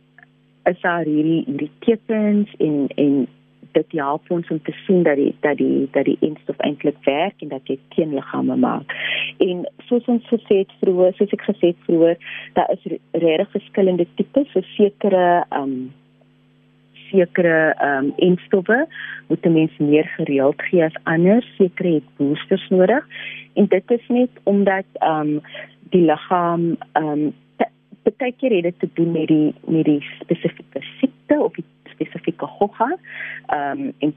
is 0.65 0.81
daar 0.81 1.05
hierdie 1.05 1.45
hierdie 1.47 1.73
tekens 1.79 2.55
en 2.59 2.87
en 2.95 3.29
dit 3.73 3.93
help 3.93 4.31
ons 4.35 4.49
om 4.51 4.61
te 4.63 4.73
sien 4.85 5.03
dat 5.03 5.17
die 5.17 5.35
dat 5.41 5.57
die 5.57 5.89
dat 5.95 6.05
die 6.05 6.17
instof 6.21 6.59
eintlik 6.67 6.99
werk 7.05 7.43
en 7.43 7.49
dat 7.49 7.69
jy 7.71 7.79
teenliggame 7.95 8.57
maak. 8.57 8.95
En 9.39 9.65
soos 9.89 10.05
ons 10.11 10.27
gesê 10.33 10.63
het 10.63 10.75
vroeër, 10.83 11.15
soos 11.19 11.35
ek 11.37 11.47
gesê 11.49 11.73
het 11.73 11.87
vroeër, 11.87 12.19
daar 12.59 12.71
is 12.75 12.87
regtig 13.13 13.51
verskillende 13.57 14.07
tipes, 14.19 14.51
so 14.53 14.65
sekere 14.75 15.45
um 15.57 15.75
sekere 17.11 17.75
ehm 17.77 18.05
um, 18.05 18.13
enstowwe 18.17 18.87
moet 19.29 19.47
'n 19.47 19.53
mens 19.53 19.77
meer 19.79 20.07
gereeld 20.17 20.63
gee 20.63 20.85
as 20.85 21.03
ander, 21.03 21.43
sekere 21.59 21.93
het 21.95 22.09
boosters 22.17 22.69
nodig. 22.69 23.07
En 23.55 23.67
dit 23.67 23.91
is 23.91 24.07
net 24.09 24.31
omdat 24.43 24.87
ehm 24.93 25.21
um, 25.21 25.41
die 25.91 26.05
liggaam 26.05 26.77
ehm 26.93 27.07
um, 27.07 27.35
baie 28.19 28.33
keer 28.37 28.55
het 28.55 28.63
dit 28.63 28.79
te 28.79 28.89
doen 28.95 29.13
met 29.13 29.27
die 29.27 29.55
met 29.67 29.85
die 29.85 30.01
spesifieke 30.21 30.81
siekte 30.99 31.41
of 31.41 31.55
die 31.55 31.65
spesifieke 31.93 32.47
gogga. 32.47 32.97
Ehm 33.47 33.81
um, 33.81 33.93
en 33.99 34.13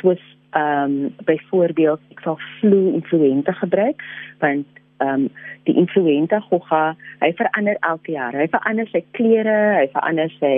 soos 0.00 0.24
ehm 0.50 0.82
um, 0.82 1.14
byvoorbeeld 1.24 2.00
ek 2.10 2.20
sal 2.20 2.38
flu 2.58 2.92
influenza 2.92 3.52
gebruik 3.52 4.02
want 4.38 4.66
ehm 4.98 5.08
um, 5.14 5.28
die 5.62 5.76
influenza 5.76 6.40
gogga 6.40 6.96
hy 7.20 7.32
verander 7.36 7.76
elke 7.80 8.12
jaar. 8.12 8.34
Hy 8.34 8.48
verander 8.50 8.88
sy 8.92 9.04
klere, 9.10 9.58
hy 9.78 9.88
verander 9.92 10.32
sy 10.38 10.54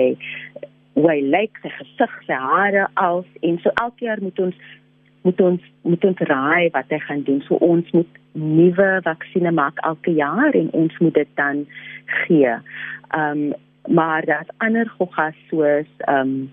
hoe 0.93 1.07
hy 1.09 1.19
lyk, 1.23 1.57
sy 1.63 1.71
gesig, 1.77 2.15
sy 2.27 2.37
hare 2.37 2.87
als 2.99 3.27
en 3.41 3.59
so 3.63 3.73
elke 3.83 4.05
jaar 4.05 4.21
moet 4.21 4.39
ons 4.39 4.55
moet 5.21 5.41
ons 5.45 5.65
moet 5.85 6.05
ons 6.05 6.23
raai 6.29 6.69
wat 6.73 6.89
hy 6.89 6.99
gaan 7.05 7.25
doen. 7.27 7.41
So 7.45 7.59
ons 7.61 7.89
moet 7.95 8.21
nuwe 8.33 8.89
vaksines 9.05 9.53
maak 9.53 9.81
elke 9.85 10.13
jaar 10.17 10.55
en 10.57 10.71
ons 10.77 10.97
moet 10.99 11.13
dit 11.13 11.35
dan 11.39 11.65
gee. 12.23 12.55
Ehm 13.11 13.45
um, 13.45 13.51
maar 13.89 14.25
daar's 14.25 14.51
ander 14.57 14.89
goggas 14.97 15.37
soos 15.49 15.89
ehm 16.05 16.33
um, 16.33 16.51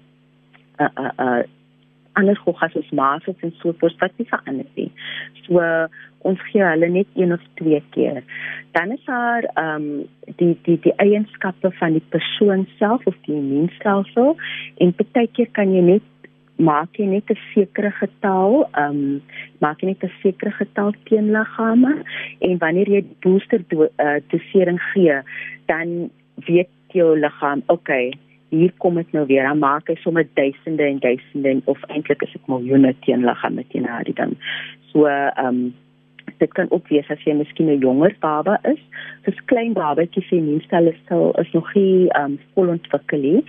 uh 0.80 0.88
uh 1.04 1.12
uh 1.26 1.42
ander 2.20 2.38
goggas 2.44 2.74
soos 2.74 2.90
masels 3.00 3.46
en 3.46 3.54
so 3.62 3.74
voort 3.80 3.98
wat 4.02 4.14
nie 4.18 4.28
verander 4.28 4.68
nie. 4.74 4.90
So 5.46 5.62
ons 6.28 6.42
gee 6.50 6.64
hulle 6.64 6.88
net 6.90 7.06
een 7.16 7.32
of 7.32 7.42
twee 7.60 7.80
keer. 7.94 8.22
Dan 8.76 8.92
is 8.96 9.04
daar 9.06 9.46
ehm 9.54 9.88
um, 9.88 10.06
die 10.40 10.54
die 10.66 10.78
die 10.86 10.94
eienskappe 11.04 11.70
van 11.80 11.96
die 11.96 12.04
persoon 12.14 12.66
self 12.78 13.06
of 13.06 13.16
die 13.26 13.36
immuunstelsel 13.38 14.36
en 14.84 14.94
baie 14.98 15.28
keer 15.32 15.50
kan 15.58 15.74
jy 15.74 15.84
net 15.94 16.06
maak 16.58 16.98
jy 16.98 17.06
net 17.06 17.30
'n 17.30 17.38
sekere 17.54 17.90
getal, 18.00 18.66
ehm 18.72 18.90
um, 18.90 19.22
maak 19.62 19.80
jy 19.80 19.88
net 19.88 20.04
'n 20.04 20.12
sekere 20.22 20.50
getal 20.50 20.92
teenliggame 21.04 22.02
en 22.40 22.58
wanneer 22.58 22.88
jy 22.88 23.04
booster 23.22 23.62
do, 23.68 23.86
uh, 23.98 24.18
dosering 24.30 24.80
gee, 24.92 25.22
dan 25.66 26.10
weet 26.46 26.70
jou 26.92 27.18
liggaam, 27.18 27.62
okay, 27.66 28.12
hier 28.48 28.72
kom 28.76 28.94
dit 28.94 29.12
nou 29.12 29.26
weer, 29.26 29.42
dan 29.42 29.58
maak 29.58 29.88
hy 29.88 29.96
sommer 30.02 30.26
duisende 30.34 30.82
en 30.82 31.02
duisende 31.04 31.60
of 31.64 31.82
eintlik 31.88 32.22
is 32.22 32.32
dit 32.32 32.46
miljoene 32.46 32.94
teenliggame 33.04 33.64
teen 33.72 33.86
haar 33.86 34.08
dan. 34.14 34.36
So 34.92 35.06
ehm 35.06 35.46
um, 35.46 35.74
dit 36.38 36.52
kan 36.52 36.70
ook 36.70 36.88
wees 36.88 37.08
as 37.10 37.22
jy 37.24 37.34
miskien 37.34 37.70
'n 37.70 37.80
jonger 37.80 38.14
baba 38.20 38.58
is. 38.62 38.80
Soos 39.24 39.44
klein 39.44 39.72
babatjies 39.72 40.28
se 40.28 40.36
immuunstelsel 40.36 41.32
is 41.40 41.52
nog 41.52 41.74
nie 41.74 42.08
ehm 42.08 42.24
um, 42.24 42.38
vol 42.54 42.68
ontwikkel 42.68 43.20
nie. 43.20 43.44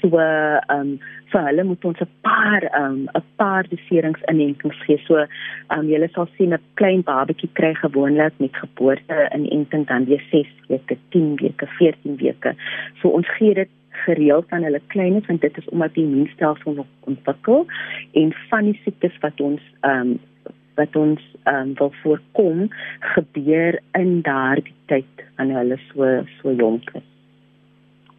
So 0.00 0.18
ehm 0.18 0.80
um, 0.80 1.00
vir 1.30 1.44
hulle 1.46 1.64
moet 1.64 1.84
ons 1.84 2.00
'n 2.00 2.08
paar 2.20 2.62
ehm 2.62 2.84
um, 2.84 3.08
'n 3.14 3.24
paar 3.36 3.68
doserings 3.68 4.22
inentings 4.32 4.80
gee. 4.86 4.98
So 5.06 5.16
ehm 5.16 5.78
um, 5.78 5.88
jy 5.88 6.08
sal 6.12 6.28
sien 6.36 6.54
'n 6.54 6.62
klein 6.74 7.02
babatjie 7.02 7.50
kry 7.52 7.74
gewoonlik 7.74 8.32
met 8.38 8.56
geboorte 8.56 9.28
inenting 9.34 9.86
dan 9.86 10.04
weer 10.04 10.22
6 10.30 10.48
weke, 10.68 10.96
10 11.10 11.36
weke, 11.36 11.66
14 11.66 12.16
weke. 12.16 12.54
So 13.00 13.08
ons 13.08 13.28
gee 13.28 13.54
dit 13.54 13.68
gereeld 14.04 14.50
aan 14.50 14.66
hulle 14.68 14.80
kleines 14.86 15.26
want 15.26 15.40
dit 15.40 15.56
is 15.58 15.68
omdat 15.68 15.94
die 15.94 16.04
immuunstelsel 16.04 16.72
nog 16.72 16.86
ontwikkel 17.00 17.66
en 18.12 18.32
van 18.48 18.64
die 18.70 18.80
siektes 18.84 19.18
wat 19.24 19.40
ons 19.40 19.62
ehm 19.80 20.00
um, 20.00 20.18
wat 20.78 20.96
ons 20.96 21.20
ehm 21.42 21.56
um, 21.56 21.74
wil 21.78 21.92
voorkom 22.02 22.68
gebeur 23.14 23.80
in 23.98 24.20
daardie 24.22 24.76
tyd 24.86 25.24
wanneer 25.36 25.62
hulle 25.62 25.78
so 25.90 26.10
so 26.40 26.52
jonk 26.52 26.90
is. 26.94 27.06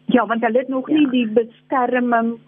Ja, 0.06 0.26
want 0.26 0.44
hulle 0.44 0.58
het 0.58 0.68
nog 0.68 0.88
ja. 0.88 0.96
nie 0.96 1.08
die 1.10 1.28
beskerming 1.40 2.38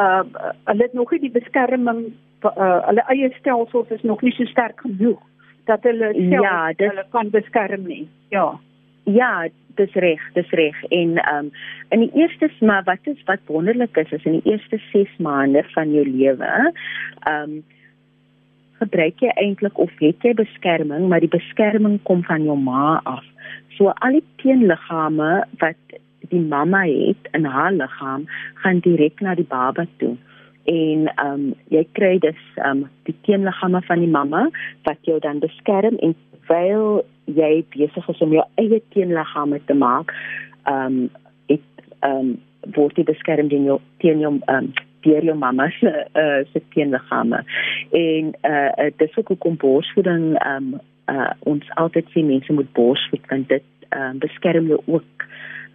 uh 0.00 0.22
hulle 0.64 0.82
het 0.82 0.92
nog 0.92 1.10
nie 1.10 1.20
die 1.20 1.34
beskerming 1.40 2.04
uh 2.44 2.78
hulle 2.86 3.04
eie 3.14 3.32
stelsels 3.38 3.90
is 3.90 4.02
nog 4.02 4.22
nie 4.22 4.32
so 4.32 4.44
sterk 4.44 4.80
genoeg 4.80 5.20
dat 5.64 5.82
hulle 5.82 6.12
self 6.14 6.44
ja, 6.44 6.72
dis, 6.72 6.88
hulle 6.88 7.06
kan 7.10 7.30
beskerm 7.30 7.86
nie. 7.86 8.08
Ja. 8.28 8.48
Ja, 9.04 9.48
dis 9.74 9.92
reg, 9.92 10.22
dis 10.32 10.50
reg. 10.50 10.84
En 10.88 11.16
ehm 11.16 11.44
um, 11.44 11.50
in 11.88 12.00
die 12.04 12.10
eerste 12.14 12.50
maar 12.60 12.84
wat 12.84 12.98
is 13.02 13.22
wat 13.24 13.38
wonderlik 13.46 13.96
is 13.96 14.12
is 14.12 14.24
in 14.24 14.40
die 14.40 14.52
eerste 14.52 14.78
6 14.92 15.16
maande 15.18 15.64
van 15.74 15.92
jou 15.92 16.06
lewe, 16.08 16.72
ehm 17.20 17.42
um, 17.42 17.62
gebruik 18.80 19.20
jy 19.20 19.32
eintlik 19.36 19.78
of 19.78 19.90
het 20.00 20.24
jy 20.24 20.32
beskerming, 20.34 21.08
maar 21.08 21.20
die 21.20 21.32
beskerming 21.32 21.98
kom 22.08 22.22
van 22.24 22.44
jou 22.44 22.56
ma 22.58 23.00
af. 23.04 23.24
So 23.76 23.92
al 24.00 24.16
die 24.16 24.24
teenliggame 24.42 25.44
wat 25.60 25.98
die 26.32 26.40
mamma 26.40 26.82
het 26.86 27.28
in 27.36 27.44
haar 27.44 27.72
liggaam 27.72 28.26
gaan 28.62 28.80
direk 28.86 29.20
na 29.20 29.34
die 29.34 29.48
baba 29.48 29.86
toe. 30.02 30.16
En 30.64 31.08
ehm 31.14 31.34
um, 31.34 31.54
jy 31.68 31.84
kry 31.92 32.18
dus 32.18 32.40
ehm 32.56 32.84
um, 32.84 32.88
die 33.08 33.16
teenliggame 33.28 33.82
van 33.88 34.04
die 34.04 34.12
mamma 34.18 34.48
wat 34.88 34.98
jou 35.08 35.18
dan 35.20 35.44
beskerm 35.44 35.96
en 35.98 36.16
terwyl 36.50 37.04
jy 37.30 37.64
besig 37.70 38.08
is 38.08 38.20
om 38.20 38.32
jou 38.34 38.44
eie 38.58 38.82
teenliggame 38.94 39.60
te 39.66 39.74
maak, 39.74 40.12
ehm 40.66 40.86
um, 40.86 41.10
het 41.48 41.62
ehm 42.02 42.16
um, 42.18 42.38
word 42.74 42.96
jy 42.98 43.04
beskerm 43.04 43.48
teen 43.48 43.64
jou 43.64 43.78
teen 44.02 44.20
jou 44.20 44.38
ehm 44.38 44.56
um, 44.56 44.72
deur 45.00 45.24
jou 45.24 45.34
mamma 45.34 45.70
se 45.78 45.88
uh, 45.88 46.44
se 46.52 46.60
teenliggame. 46.74 47.44
En 47.92 48.34
uh, 48.44 48.70
uh 48.84 48.90
dis 48.96 49.16
ook 49.16 49.28
hoekom 49.28 49.56
borsvoeding 49.56 50.34
um 50.46 50.80
uh 51.08 51.30
ons 51.48 51.70
altyd 51.76 52.10
sê 52.12 52.24
mense 52.24 52.52
moet 52.52 52.72
borsvoed 52.72 53.30
want 53.30 53.48
dit 53.48 53.64
um 53.96 54.18
beskerm 54.18 54.66
jou 54.66 54.82
ook 54.86 55.26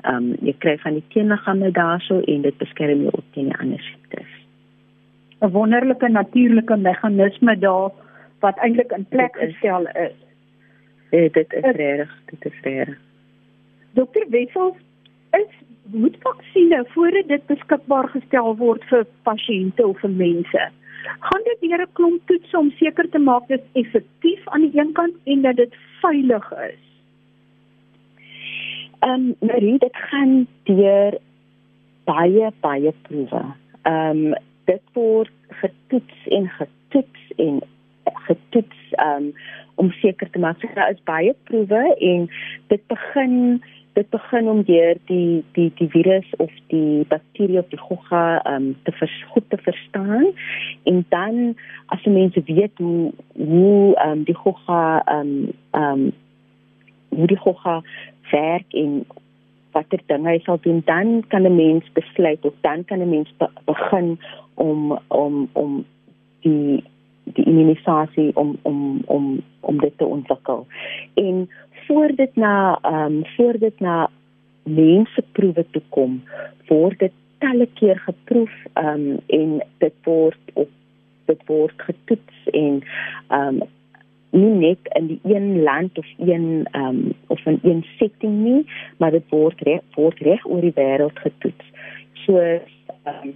ehm 0.04 0.16
um, 0.16 0.36
jy 0.42 0.54
kry 0.60 0.78
van 0.84 1.00
die 1.00 1.08
teenliggame 1.16 1.72
daarso 1.72 2.20
en 2.20 2.42
dit 2.42 2.58
beskerm 2.58 3.08
jou 3.08 3.16
ook 3.16 3.32
teen 3.34 3.50
die 3.50 3.58
ander 3.58 3.82
siektes. 3.82 4.32
'n 5.42 5.52
Wonderlike 5.52 6.10
natuurlike 6.10 6.78
meganisme 6.78 7.58
daar 7.58 7.90
wat 8.40 8.58
eintlik 8.60 8.92
in 8.92 9.06
plek 9.10 9.36
gestel 9.36 9.88
is. 9.88 10.25
Ja, 11.10 11.28
dit 11.32 11.54
is 11.54 11.76
reg, 11.76 12.16
dit 12.26 12.46
is 12.46 12.62
reg. 12.62 12.98
Dokter 13.94 14.26
Wessels, 14.30 14.76
is 15.32 15.52
moet 15.92 16.16
vaksines 16.20 16.88
voordat 16.94 17.28
dit 17.28 17.46
beskikbaar 17.46 18.08
gestel 18.10 18.56
word 18.58 18.84
vir 18.90 19.06
pasiënte 19.24 19.86
of 19.88 20.00
vir 20.00 20.10
mense? 20.10 20.72
gaan 21.20 21.44
dit 21.44 21.70
deur 21.70 21.82
'n 21.82 21.94
klomp 21.94 22.22
toets 22.26 22.54
om 22.54 22.72
seker 22.72 23.10
te 23.10 23.20
maak 23.20 23.48
dit 23.48 23.64
effektief 23.74 24.48
aan 24.48 24.62
die 24.62 24.80
een 24.80 24.92
kant 24.92 25.16
en 25.24 25.42
dat 25.42 25.56
dit 25.56 25.74
veilig 26.02 26.52
is. 26.52 26.84
Ehm 29.00 29.12
um, 29.12 29.36
Marie, 29.40 29.78
dit 29.78 29.96
gaan 29.96 30.48
deur 30.64 31.18
baie 32.04 32.52
baie 32.60 32.94
proewe. 33.02 33.44
Ehm 33.82 34.26
um, 34.26 34.36
dit 34.66 34.82
word 34.94 35.32
getoets 35.50 36.28
en 36.28 36.50
getoets 36.50 37.32
en 37.38 37.62
getoets 38.04 38.82
um, 39.06 39.34
om 39.76 39.92
seker 39.92 40.30
te 40.30 40.40
maak. 40.40 40.76
Daar 40.76 40.92
is 40.92 41.04
baie 41.04 41.36
proewe 41.44 41.96
en 42.00 42.30
dit 42.68 42.88
begin 42.88 43.64
dit 43.96 44.10
begin 44.10 44.50
om 44.52 44.64
deur 44.68 44.98
die 45.08 45.44
die 45.56 45.72
die 45.76 45.88
virus 45.90 46.28
of 46.44 46.52
die 46.68 47.06
bakterie 47.08 47.60
of 47.60 47.68
die 47.72 47.80
gogga 47.80 48.42
um, 48.52 48.74
te 48.84 48.92
vers, 48.92 49.24
goed 49.32 49.50
te 49.50 49.58
verstaan. 49.58 50.26
En 50.84 51.06
dan 51.10 51.56
as 51.86 52.04
jy 52.04 52.12
mense 52.12 52.44
weet 52.46 52.84
hoe 52.84 53.12
hoe 53.40 53.96
um, 54.08 54.24
die 54.28 54.36
gogga 54.36 55.00
um, 55.20 55.52
um, 55.72 56.10
hoe 57.16 57.28
die 57.28 57.40
gogga 57.40 57.82
werk 58.32 58.74
en 58.74 59.06
watter 59.76 60.02
dinge 60.08 60.30
hy 60.30 60.40
sal 60.44 60.60
doen 60.64 60.82
dan 60.88 61.24
kan 61.32 61.48
'n 61.48 61.56
mens 61.56 61.88
besluit 61.94 62.46
of 62.46 62.54
dan 62.68 62.86
kan 62.86 63.00
'n 63.00 63.10
mens 63.10 63.32
be 63.40 63.48
begin 63.66 64.20
om 64.54 65.00
om 65.08 65.50
om 65.54 65.86
die 66.42 66.84
die 67.34 67.46
immunisasie 67.46 68.32
om 68.36 68.58
om 68.62 69.02
om 69.06 69.42
om 69.60 69.80
dit 69.80 69.98
te 69.98 70.06
ontwikkel. 70.06 70.68
En 71.14 71.50
voor 71.88 72.12
dit 72.16 72.36
na 72.36 72.80
ehm 72.82 73.16
um, 73.16 73.26
voor 73.26 73.58
dit 73.60 73.80
na 73.80 74.10
mense 74.64 75.24
proewe 75.32 75.66
toe 75.72 75.82
kom, 75.90 76.24
word 76.68 77.00
dit 77.00 77.12
talle 77.38 77.68
keer 77.74 78.00
geproef 78.00 78.52
ehm 78.74 78.88
um, 78.88 79.20
en 79.28 79.62
dit 79.78 79.94
word 80.04 80.54
op 80.54 80.70
dit 81.26 81.42
word 81.46 81.74
getoets 81.78 82.50
en 82.52 82.84
ehm 83.28 83.62
um, 83.62 83.62
nie 84.36 84.54
net 84.60 84.90
in 85.00 85.08
die 85.08 85.20
een 85.36 85.64
land 85.64 85.98
of 85.98 86.08
een 86.18 86.68
ehm 86.72 86.86
um, 86.86 87.14
of 87.28 87.46
in 87.46 87.60
een 87.64 87.86
setting 87.98 88.44
nie, 88.44 88.66
maar 88.98 89.12
dit 89.12 89.30
word 89.30 89.62
reg 89.62 89.82
word 89.96 90.20
reg 90.20 90.46
oor 90.46 90.62
die 90.62 90.76
wêreld 90.76 91.20
getoets. 91.20 91.66
So 92.26 92.38
ehm 92.40 92.62
um, 93.24 93.34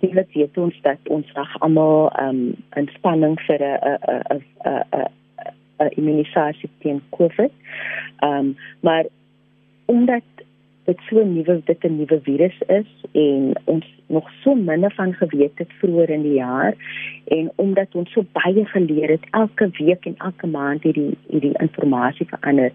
let 0.00 0.32
weet 0.32 0.58
ons 0.58 0.80
dat 0.82 0.98
ons 1.08 1.32
reg 1.32 1.60
almal 1.60 2.10
ehm 2.10 2.28
um, 2.28 2.56
inspanning 2.76 3.38
vir 3.46 3.60
'n 3.62 3.98
'n 4.34 5.08
'n 5.78 5.94
immunisasie 5.96 6.70
teen 6.78 7.02
COVID. 7.10 7.52
Um, 8.20 8.56
maar 8.80 9.04
omdat 9.84 10.22
dit 10.84 11.00
so 11.08 11.24
nuwe 11.24 11.60
dit 11.64 11.84
'n 11.84 11.96
nuwe 11.96 12.20
virus 12.22 12.58
is 12.66 12.90
en 13.12 13.52
ons 13.64 13.86
nog 14.06 14.30
so 14.42 14.54
min 14.54 14.90
van 14.90 15.12
geweet 15.12 15.58
het 15.58 15.72
vroeër 15.80 16.10
in 16.10 16.22
die 16.22 16.34
jaar 16.34 16.74
en 17.24 17.50
omdat 17.54 17.94
ons 17.94 18.12
so 18.12 18.24
baie 18.32 18.64
geleer 18.64 19.08
het 19.08 19.26
elke 19.30 19.70
week 19.78 20.06
en 20.06 20.14
elke 20.16 20.46
maand 20.46 20.82
hierdie 20.82 21.16
hierdie 21.26 21.58
inligting 21.58 22.28
verander, 22.28 22.72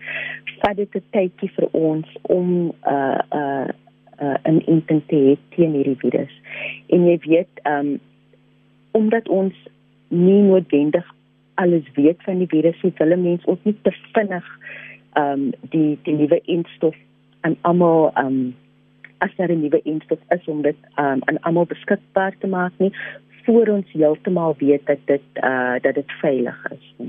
vat 0.59 0.75
dit 0.75 0.95
'n 0.95 1.03
tydjie 1.09 1.51
vir 1.55 1.67
ons 1.71 2.07
om 2.21 2.47
'n 2.49 2.73
uh, 2.85 3.19
'n 3.31 3.37
uh, 3.37 3.67
uh, 4.21 4.37
'n 4.43 4.61
intent 4.65 5.07
te 5.07 5.15
hê 5.15 5.37
teen 5.55 5.73
hierdie 5.73 5.97
virus. 5.97 6.33
En 6.87 7.07
jy 7.07 7.17
weet, 7.27 7.61
um, 7.63 7.99
omdat 8.91 9.29
ons 9.29 9.53
nie 10.07 10.41
noodwendig 10.41 11.05
alles 11.53 11.85
weet 11.93 12.23
van 12.23 12.37
die 12.37 12.47
virus, 12.47 12.79
so 12.79 12.91
wil 12.97 13.17
mense 13.17 13.47
ook 13.47 13.63
nie 13.63 13.75
te 13.81 13.91
vinnig 14.13 14.45
um, 15.17 15.51
die 15.61 15.97
die 16.03 16.13
nuwe 16.13 16.41
instof 16.43 16.95
aan 17.41 17.57
almal 17.61 18.11
um, 18.17 18.55
as 19.17 19.35
daar 19.35 19.51
'n 19.51 19.61
nuwe 19.61 19.81
instof 19.83 20.19
is 20.29 20.45
om 20.45 20.61
dit 20.61 20.75
um, 20.95 21.19
aan 21.25 21.39
almal 21.39 21.65
beskikbaar 21.65 22.33
te 22.39 22.47
maak 22.47 22.73
nie 22.77 22.93
voor 23.45 23.67
ons 23.67 23.91
heeltemal 23.91 24.55
weet 24.57 24.85
dat 24.85 24.97
dit 25.05 25.27
uh 25.43 25.75
dat 25.81 25.93
dit 25.93 26.11
veilig 26.11 26.71
is. 26.71 26.93
Ja. 26.97 27.05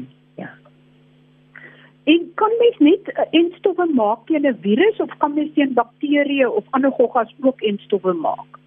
En 2.05 2.33
kan 2.35 2.51
mens 2.59 2.79
net 2.79 3.09
uh, 3.13 3.25
instowwe 3.31 3.87
maak 3.95 4.27
teen 4.27 4.47
'n 4.47 4.59
virus 4.61 5.01
of 5.01 5.17
kan 5.19 5.35
mens 5.35 5.55
teen 5.55 5.73
bakterieë 5.73 6.49
of 6.49 6.65
ander 6.71 6.91
goggas 6.91 7.35
ook 7.41 7.61
instowwe 7.61 8.13
maak? 8.13 8.61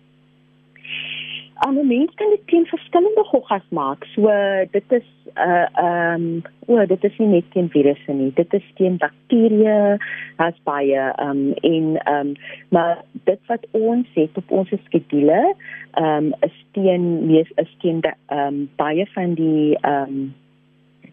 Alle 1.53 1.83
mense 1.83 2.15
kan 2.15 2.29
dit 2.29 2.47
teen 2.47 2.65
verskillende 2.65 3.23
goggas 3.23 3.67
maak. 3.69 4.05
So 4.13 4.29
dit 4.71 4.91
is 4.91 5.05
uh 5.35 5.65
ehm 5.73 6.25
um, 6.25 6.41
o, 6.65 6.85
dit 6.85 7.03
is 7.03 7.17
nie 7.17 7.27
net 7.27 7.51
teen 7.51 7.69
virusse 7.69 8.13
nie. 8.13 8.31
Dit 8.33 8.53
is 8.53 8.65
teen 8.75 8.97
bakterieë, 8.97 9.97
as 10.35 10.57
baie 10.63 10.97
ehm 10.97 11.29
um, 11.29 11.53
en 11.61 11.85
ehm 11.97 12.27
um, 12.27 12.33
maar 12.69 13.03
dit 13.29 13.39
wat 13.47 13.65
ons 13.71 14.07
het 14.13 14.37
op 14.37 14.51
ons 14.51 14.73
skedule 14.85 15.53
ehm 15.91 16.25
um, 16.25 16.33
is 16.39 16.57
teen 16.71 17.25
mees 17.27 17.51
is 17.55 17.77
teen 17.81 18.01
ehm 18.01 18.37
um, 18.47 18.69
baie 18.75 19.05
van 19.13 19.33
die 19.33 19.77
ehm 19.81 20.17
um, 20.17 20.33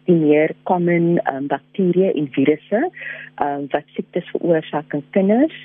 die 0.08 0.16
meer 0.16 0.54
common 0.68 1.18
um, 1.30 1.46
bakterieë 1.52 2.12
en 2.18 2.28
virusse 2.36 2.82
um, 3.42 3.68
wat 3.72 3.86
siektes 3.96 4.28
veroorsaak 4.32 4.96
in 4.96 5.04
kinders 5.16 5.56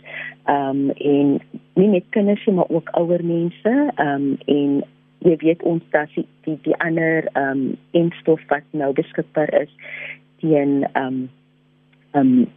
um, 0.52 0.89
en 0.95 1.36
nie 1.80 1.89
net 1.95 2.08
kinders 2.15 2.45
nie 2.47 2.56
maar 2.60 2.71
ook 2.73 2.89
ouer 2.99 3.23
mense 3.25 3.75
um, 3.97 4.32
en 4.45 4.80
jy 5.28 5.36
weet 5.41 5.63
ons 5.67 5.84
dat 5.95 6.12
die 6.15 6.28
die, 6.47 6.58
die 6.67 6.78
ander 6.86 7.28
ehm 7.34 7.65
um, 7.65 7.65
instof 7.97 8.41
wat 8.54 8.63
nou 8.71 8.93
beskikbaar 8.95 9.52
is 9.63 9.73
teen 10.43 10.84
ehm 10.93 11.06
um, 11.06 11.19
ehm 12.13 12.34
um, 12.39 12.47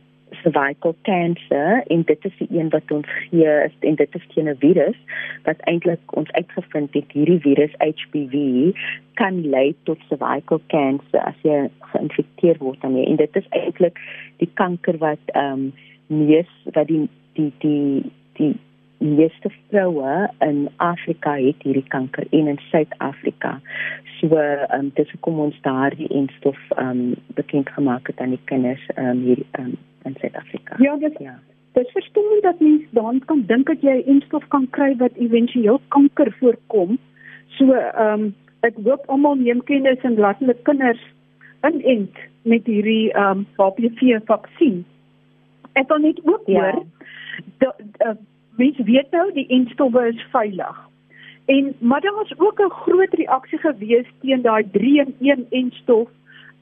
cervical 0.43 0.97
cancer 1.03 1.83
en 1.87 2.03
dit 2.03 2.25
is 2.25 2.37
die 2.39 2.49
een 2.59 2.69
wat 2.71 2.91
ons 2.91 3.07
gee 3.07 3.55
is 3.65 3.77
en 3.81 3.95
dit 3.95 4.15
is 4.15 4.27
'n 4.37 4.57
virus 4.59 4.99
wat 5.45 5.61
eintlik 5.61 6.17
ons 6.17 6.33
uitgevind 6.33 6.95
het 6.95 7.13
hierdie 7.13 7.41
virus 7.41 7.75
HPV 7.79 8.35
kan 9.15 9.49
lei 9.51 9.75
tot 9.83 9.99
cervical 10.09 10.61
cancer 10.67 11.21
as 11.21 11.39
jy 11.43 11.69
geïnfekteer 11.93 12.57
word 12.59 12.81
daarmee 12.81 13.07
en 13.07 13.17
dit 13.17 13.37
is 13.37 13.49
eintlik 13.49 13.99
die 14.37 14.51
kanker 14.55 14.99
wat 14.99 15.25
ehm 15.27 15.53
um, 15.53 15.73
mees 16.07 16.51
wat 16.73 16.87
die 16.87 17.09
die 17.33 17.53
die 17.59 18.03
die 18.33 18.55
meeste 19.03 19.51
vroue 19.69 20.31
in 20.39 20.69
Afrika 20.77 21.35
het 21.35 21.63
hierdie 21.67 21.87
kanker 21.89 22.27
en 22.31 22.47
in 22.47 22.59
Suid-Afrika. 22.71 23.61
So 24.21 24.37
ehm 24.37 24.79
um, 24.79 24.91
dis 24.95 25.11
hoekom 25.11 25.41
ons 25.47 25.59
daardie 25.67 26.09
enstof 26.09 26.59
ehm 26.77 26.89
um, 26.89 27.15
bekend 27.39 27.71
gemaak 27.75 28.07
het 28.07 28.21
aan 28.21 28.37
die 28.37 28.45
kinders 28.45 28.85
ehm 28.95 29.09
um, 29.09 29.25
hier 29.27 29.43
um, 29.59 29.75
in 30.05 30.15
Suid-Afrika. 30.21 30.77
Ja, 30.79 30.97
dis 30.97 31.19
ja. 31.19 31.39
Dis 31.73 31.91
verstaan 31.91 32.41
dat 32.41 32.61
mens 32.61 32.83
dan 32.91 33.23
kan 33.25 33.45
dink 33.47 33.67
dat 33.67 33.81
jy 33.81 34.03
enstof 34.07 34.47
kan 34.49 34.69
kry 34.71 34.97
wat 34.97 35.17
éventueel 35.17 35.81
kanker 35.89 36.35
voorkom. 36.39 36.99
So 37.59 37.73
ehm 37.73 38.21
um, 38.21 38.35
ek 38.61 38.79
hoop 38.85 39.07
almal 39.11 39.35
neem 39.35 39.63
kennis 39.67 39.99
en 40.07 40.15
laat 40.15 40.39
hulle 40.39 40.57
kinders 40.63 41.03
inent 41.63 42.19
met 42.43 42.67
hierdie 42.67 43.13
ehm 43.13 43.45
um, 43.45 43.47
HPV 43.59 44.21
vaksin. 44.27 44.85
Ek 45.73 45.89
wil 45.89 45.99
net 45.99 46.21
ook 46.25 46.47
ja. 46.47 46.61
hoor 46.61 46.85
dat 47.59 47.81
uh, 48.07 48.15
mens 48.57 48.79
weet 48.79 49.11
nou 49.11 49.33
die 49.33 49.47
enstowwe 49.49 50.09
is 50.09 50.25
veilig. 50.31 50.89
En 51.45 51.75
maar 51.79 52.01
daar 52.01 52.15
was 52.15 52.33
ook 52.39 52.61
'n 52.61 52.71
groot 52.71 53.15
reaksie 53.15 53.59
gewees 53.59 54.07
teen 54.21 54.43
daai 54.43 54.65
3-in-1 54.73 55.47
enstof 55.51 56.09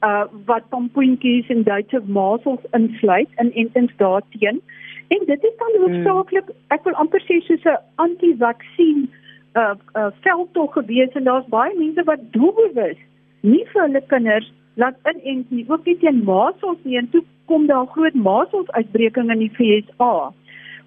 uh 0.01 0.23
wat 0.45 0.69
pompoentjies 0.69 1.47
en 1.47 1.63
Duitse 1.63 2.01
masels 2.05 2.63
insluit 2.71 3.29
in 3.35 3.53
entings 3.53 3.93
daarteen. 3.97 4.61
En 5.07 5.25
dit 5.25 5.43
is 5.43 5.57
dan 5.57 5.81
hoofsaaklik 5.81 6.45
hmm. 6.45 6.55
ek 6.67 6.83
wil 6.83 6.93
amper 6.93 7.21
sê 7.21 7.39
soos 7.39 7.63
'n 7.63 7.77
anti-vaksin 7.95 9.09
uh 9.53 9.75
uh 9.93 10.09
veldtog 10.21 10.73
gewees 10.73 11.11
en 11.13 11.23
daar's 11.23 11.47
baie 11.47 11.77
mense 11.77 12.03
wat 12.03 12.19
doelbewus 12.31 12.97
nie 13.41 13.65
vir 13.73 13.81
hulle 13.81 14.01
kinders 14.07 14.53
laat 14.73 14.97
inent 15.03 15.51
nie. 15.51 15.65
Ook 15.67 15.85
nie 15.85 15.97
teen 15.97 16.23
masels 16.23 16.77
nie 16.83 16.97
en 16.97 17.09
toe 17.09 17.23
kom 17.45 17.67
daar 17.67 17.85
groot 17.85 18.13
masels 18.13 18.69
uitbreking 18.71 19.31
in 19.31 19.39
die 19.39 19.53
FSA. 19.57 20.31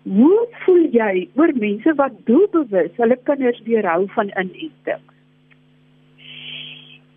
Hoe 0.05 0.47
voel 0.65 0.89
jy 0.93 1.29
oor 1.41 1.53
mense 1.57 1.95
wat 1.97 2.17
doelbewus 2.29 2.93
hulle 3.01 3.17
kinders 3.25 3.61
weerhou 3.65 4.05
van 4.13 4.29
inenting? 4.37 5.05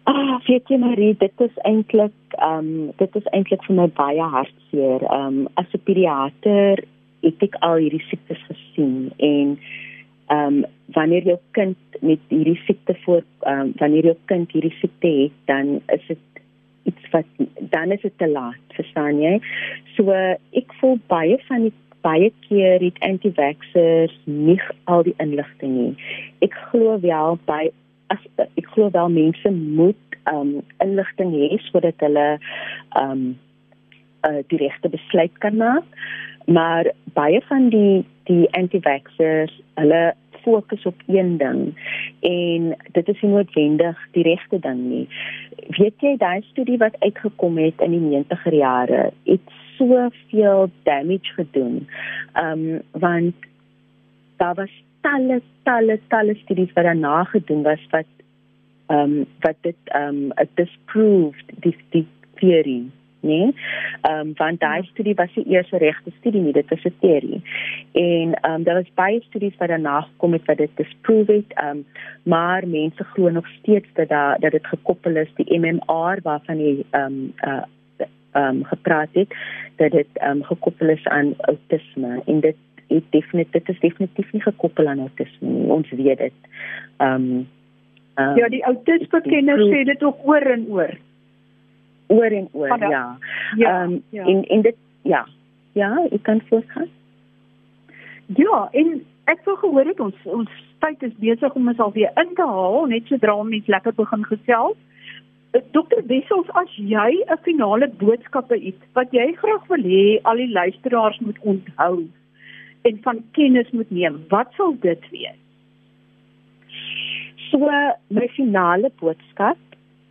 Ah, 0.08 0.38
weet 0.48 0.70
jy 0.72 0.78
Marie, 0.80 1.16
dit 1.20 1.42
is 1.44 1.58
eintlik 1.68 2.38
ehm 2.38 2.70
um, 2.70 2.92
dit 3.02 3.16
is 3.20 3.26
eintlik 3.36 3.66
vir 3.68 3.76
my 3.76 3.88
baie 3.98 4.30
hartseer. 4.36 5.04
Ehm 5.04 5.42
um, 5.42 5.50
as 5.60 5.68
'n 5.76 5.84
pediater 5.84 6.84
het 7.26 7.44
ek 7.44 7.58
al 7.60 7.76
hierdie 7.84 8.06
siektes 8.08 8.40
gesien 8.48 9.12
en 9.18 9.58
ehm 10.28 10.64
um, 10.64 10.64
wanneer 10.96 11.28
jou 11.28 11.38
kind 11.52 12.00
met 12.00 12.24
hierdie 12.30 12.62
siekte 12.64 12.96
voor 13.04 13.24
ehm 13.42 13.60
um, 13.60 13.74
wanneer 13.84 14.06
jou 14.06 14.18
kind 14.32 14.52
hierdie 14.52 14.78
siekte 14.80 15.08
het, 15.08 15.36
dan 15.46 15.82
is 15.98 16.08
dit 16.08 16.24
iets 16.84 17.10
wat 17.12 17.26
dan 17.76 17.92
is 17.92 18.02
dit 18.02 18.18
te 18.18 18.28
laat, 18.32 18.64
verstaan 18.80 19.20
jy? 19.20 19.36
So 19.98 20.12
ek 20.62 20.72
voel 20.80 21.00
baie 21.08 21.36
van 21.50 21.68
die 21.68 21.76
baie 22.06 22.32
keer 22.48 22.82
het 22.84 23.00
anti-vaxxers 23.06 24.16
nie 24.26 24.60
al 24.84 25.04
die 25.08 25.16
inligting 25.24 25.74
nie. 25.76 25.94
Ek 26.46 26.56
glo 26.70 27.00
wel 27.04 27.40
by 27.50 27.68
as 28.14 28.22
ek 28.40 28.70
glo 28.74 28.90
wel 28.94 29.10
mense 29.12 29.52
moet 29.52 30.20
um 30.32 30.62
inligting 30.84 31.34
hê 31.36 31.58
sodat 31.68 32.00
hulle 32.04 32.28
um 33.00 33.38
uh, 34.28 34.42
die 34.52 34.62
regte 34.62 34.90
besluit 34.90 35.34
kan 35.44 35.58
maak. 35.58 35.88
Maar 36.48 36.92
baie 37.18 37.42
van 37.50 37.70
die 37.70 38.06
die 38.28 38.48
anti-vaxxers, 38.60 39.54
hulle 39.80 40.02
fokus 40.42 40.86
op 40.86 41.02
een 41.08 41.38
ding 41.38 41.62
en 42.20 42.76
dit 42.92 43.08
is 43.08 43.22
nie 43.22 43.32
noodwendig 43.32 44.00
die 44.12 44.24
regte 44.24 44.60
ding 44.60 44.80
nie. 44.90 45.06
Weet 45.78 46.02
jy 46.06 46.16
daai 46.18 46.42
studie 46.52 46.78
wat 46.82 46.96
uitgekom 47.00 47.58
het 47.58 47.82
in 47.86 47.96
die 47.96 48.24
90er 48.26 48.58
jare, 48.58 49.02
het 49.30 49.56
soveel 49.78 50.70
damage 50.84 51.34
gedoen. 51.40 51.88
Ehm 52.34 52.66
um, 52.68 52.82
want 52.92 53.36
daar 54.38 54.56
was 54.56 54.74
talle 55.02 55.42
talle 55.64 56.00
talle 56.08 56.36
studies 56.44 56.74
wat 56.74 56.84
daarna 56.84 57.24
gedoen 57.24 57.64
was 57.64 57.88
wat 57.90 58.12
ehm 58.88 59.00
um, 59.00 59.26
wat 59.40 59.56
dit 59.62 59.82
ehm 59.84 60.32
um, 60.32 60.48
disproved 60.56 61.52
die 61.66 61.76
die 61.90 62.08
theory 62.36 62.84
nee. 63.20 63.54
Ehm 64.02 64.20
um, 64.20 64.34
want 64.36 64.60
daai 64.60 64.84
studie 64.84 65.16
was 65.16 65.34
die 65.34 65.46
eerste 65.46 65.78
regte 65.78 66.12
studie 66.20 66.42
nie, 66.42 66.54
dit 66.54 66.70
was 66.70 66.84
'n 66.84 66.94
teorie. 67.00 67.42
En 67.92 68.34
ehm 68.34 68.54
um, 68.54 68.64
daar 68.64 68.76
was 68.76 68.94
baie 68.94 69.22
studies 69.22 69.58
wat 69.58 69.68
daarna 69.68 70.02
gekom 70.02 70.34
het 70.34 70.46
wat 70.46 70.58
dit 70.58 70.70
disprove 70.76 71.32
het. 71.32 71.54
Ehm 71.54 71.70
um, 71.70 71.86
maar 72.24 72.68
mense 72.68 73.04
glo 73.04 73.30
nog 73.30 73.48
steeds 73.48 73.88
dat 73.94 74.10
da, 74.10 74.36
dat 74.36 74.52
dit 74.52 74.68
gekoppel 74.68 75.16
is 75.16 75.34
die 75.36 75.60
MMR 75.60 76.20
waarvan 76.24 76.58
die 76.58 76.86
ehm 76.90 77.04
um, 77.04 77.34
uh 77.48 77.64
um, 78.38 78.64
gepraat 78.64 79.10
het 79.12 79.36
dat 79.76 79.92
dit 79.92 80.08
um, 80.24 80.44
gekoppel 80.44 80.90
is 80.90 81.06
aan 81.06 81.34
autisme 81.38 82.22
en 82.26 82.40
dit 82.40 82.56
het 82.88 83.04
definitief 83.10 83.52
dit 83.52 83.70
is 83.70 83.80
definitief 83.80 84.32
nie 84.32 84.42
gekoppel 84.42 84.88
aan 84.88 85.00
autisme 85.00 85.48
nie. 85.48 85.70
Ons 85.72 85.90
weet 85.90 86.18
dit. 86.18 86.34
Ehm 86.98 87.14
um, 87.14 87.48
um, 88.16 88.36
Ja, 88.38 88.48
die 88.48 88.64
autisme 88.64 89.22
kenners 89.22 89.68
sê 89.68 89.84
dit 89.84 90.04
ook 90.04 90.18
oor 90.24 90.42
en 90.42 90.66
oor 90.70 90.98
oor 92.08 92.32
en 92.32 92.48
oor 92.52 92.68
ja. 92.68 92.90
Ja. 92.90 93.18
Ja, 93.56 93.84
um, 93.84 94.04
ja. 94.10 94.26
En 94.26 94.44
en 94.44 94.62
dit 94.62 94.76
ja. 95.02 95.28
Ja, 95.74 96.08
ek 96.12 96.24
kan 96.24 96.42
voortgaan. 96.50 96.90
Ja, 98.26 98.68
en 98.72 99.06
ek 99.24 99.44
wou 99.46 99.58
gehoor 99.58 99.86
het 99.86 100.00
ons 100.00 100.16
ons 100.24 100.52
tyd 100.84 101.04
is 101.04 101.16
besig 101.22 101.54
om 101.54 101.68
ons 101.68 101.80
alweer 101.80 102.12
in 102.22 102.36
te 102.36 102.46
haal 102.46 102.86
net 102.92 103.08
sodra 103.08 103.36
ons 103.36 103.74
lekker 103.74 103.96
begin 103.98 104.26
gesels. 104.26 104.78
Eh, 105.56 105.62
Dokter 105.72 106.04
Wessels, 106.08 106.50
as 106.62 106.72
jy 106.76 107.24
'n 107.24 107.38
finale 107.44 107.88
boodskap 107.88 108.50
het 108.50 108.82
wat 108.94 109.12
jy 109.12 109.34
graag 109.42 109.68
wil 109.68 109.84
hê 109.84 110.20
al 110.24 110.36
die 110.36 110.52
luisteraars 110.52 111.20
moet 111.20 111.40
onthou 111.40 112.08
en 112.82 113.00
van 113.04 113.24
kennis 113.32 113.70
moet 113.72 113.92
neem, 113.92 114.24
wat 114.30 114.48
sal 114.56 114.76
dit 114.80 115.10
wees? 115.12 115.40
So, 117.50 117.60
my 118.10 118.28
finale 118.36 118.92
boodskap 119.00 119.58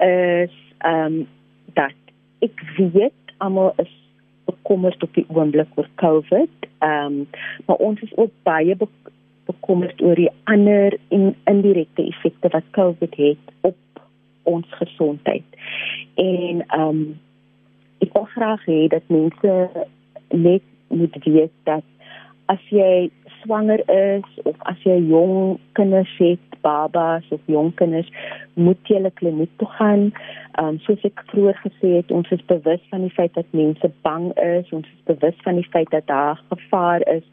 is 0.00 0.52
ehm 0.78 1.06
um, 1.06 1.26
ek 2.44 2.62
weet 2.76 3.36
almal 3.38 3.72
is 3.82 3.92
bekommerd 4.46 5.02
op 5.02 5.14
die 5.14 5.26
oomblik 5.28 5.68
oor 5.74 5.88
COVID. 5.94 6.68
Ehm 6.78 7.04
um, 7.06 7.26
maar 7.66 7.76
ons 7.76 8.00
is 8.00 8.16
ook 8.16 8.32
baie 8.42 8.76
bekommerd 9.46 10.02
oor 10.02 10.14
die 10.14 10.30
ander 10.44 10.98
en 11.08 11.34
indirekte 11.44 12.06
effekte 12.06 12.48
wat 12.48 12.70
COVID 12.70 13.16
het 13.16 13.52
op 13.60 13.76
ons 14.42 14.66
gesondheid. 14.80 15.44
En 16.14 16.64
ehm 16.66 16.88
um, 16.88 17.20
ek 17.98 18.12
wil 18.12 18.28
graag 18.36 18.64
hê 18.68 18.86
dat 18.92 19.06
mense 19.08 19.52
net 20.28 20.62
moet 20.88 21.16
weet 21.24 21.54
dat 21.64 21.84
as 22.52 22.62
jy 22.70 23.10
swanger 23.42 23.80
is 23.90 24.26
of 24.44 24.56
as 24.70 24.82
jy 24.84 24.98
jong 25.10 25.58
kinders 25.78 26.12
het, 26.18 26.42
babas 26.66 27.26
of 27.30 27.40
jong 27.46 27.72
kinders, 27.78 28.08
moet 28.54 28.80
jy 28.88 28.98
hulle 28.98 29.12
kliniek 29.20 29.52
toe 29.60 29.68
gaan. 29.78 30.08
Ehm 30.56 30.74
um, 30.74 30.80
soos 30.86 31.04
ek 31.06 31.22
vroeër 31.30 31.58
gesê 31.62 31.92
het, 31.98 32.10
ons 32.10 32.30
is 32.34 32.44
bewus 32.50 32.82
van 32.90 33.04
die 33.06 33.14
feit 33.18 33.34
dat 33.36 33.56
mense 33.56 33.92
bang 34.06 34.30
is, 34.42 34.72
ons 34.72 34.88
is 34.88 35.06
bewus 35.10 35.38
van 35.44 35.60
die 35.60 35.68
feit 35.72 35.90
dat 35.94 36.06
daar 36.10 36.40
gevaar 36.48 37.04
is, 37.12 37.26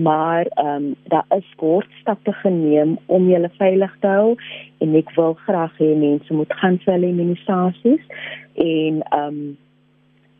maar 0.00 0.46
ehm 0.46 0.68
um, 0.76 0.94
daar 1.12 1.26
is 1.36 1.50
sportstappe 1.50 2.32
geneem 2.32 2.98
om 3.06 3.28
julle 3.28 3.50
veilig 3.58 3.96
te 4.00 4.06
hou 4.06 4.36
en 4.78 4.94
ek 5.02 5.10
wil 5.16 5.34
graag 5.46 5.74
hê 5.82 5.90
mense 5.96 6.34
moet 6.34 6.52
gaan 6.62 6.78
vir 6.84 6.94
hulle 6.94 7.10
immunisasies 7.14 8.06
en 8.54 9.02
ehm 9.02 9.26
um, 9.26 9.58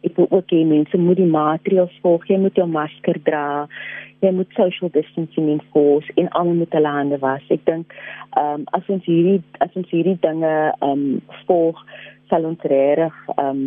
ek 0.07 0.17
wil 0.17 0.29
ook 0.31 0.53
hê 0.55 0.65
mense 0.65 0.97
moet 0.99 1.19
die 1.21 1.29
maatreëls 1.29 1.99
volg, 2.05 2.29
jy 2.29 2.39
moet 2.41 2.57
jou 2.57 2.69
masker 2.69 3.19
dra 3.25 3.69
jy 4.21 4.33
moet 4.37 4.53
social 4.57 4.91
distancing 4.93 5.49
enforce 5.49 6.13
en 6.21 6.29
almal 6.29 6.55
moet 6.55 6.73
hulle 6.77 6.93
hande 6.93 7.19
was. 7.25 7.45
Ek 7.49 7.65
dink 7.69 7.95
ehm 8.37 8.61
um, 8.61 8.67
as 8.77 8.89
ons 8.93 9.05
hierdie 9.09 9.41
as 9.65 9.77
ons 9.81 9.93
hierdie 9.93 10.19
dinge 10.25 10.55
ehm 10.71 10.91
um, 10.91 11.05
volg 11.49 11.81
sal 12.33 12.47
ons 12.49 12.67
reg 12.73 13.17
ehm 13.37 13.47
um, 13.47 13.63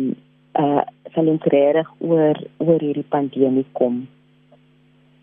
uh 0.62 0.84
sal 1.14 1.30
ons 1.30 1.46
reg 1.54 1.90
oor 1.98 2.38
oor 2.62 2.80
hierdie 2.86 3.06
pandemie 3.16 3.66
kom. 3.80 4.04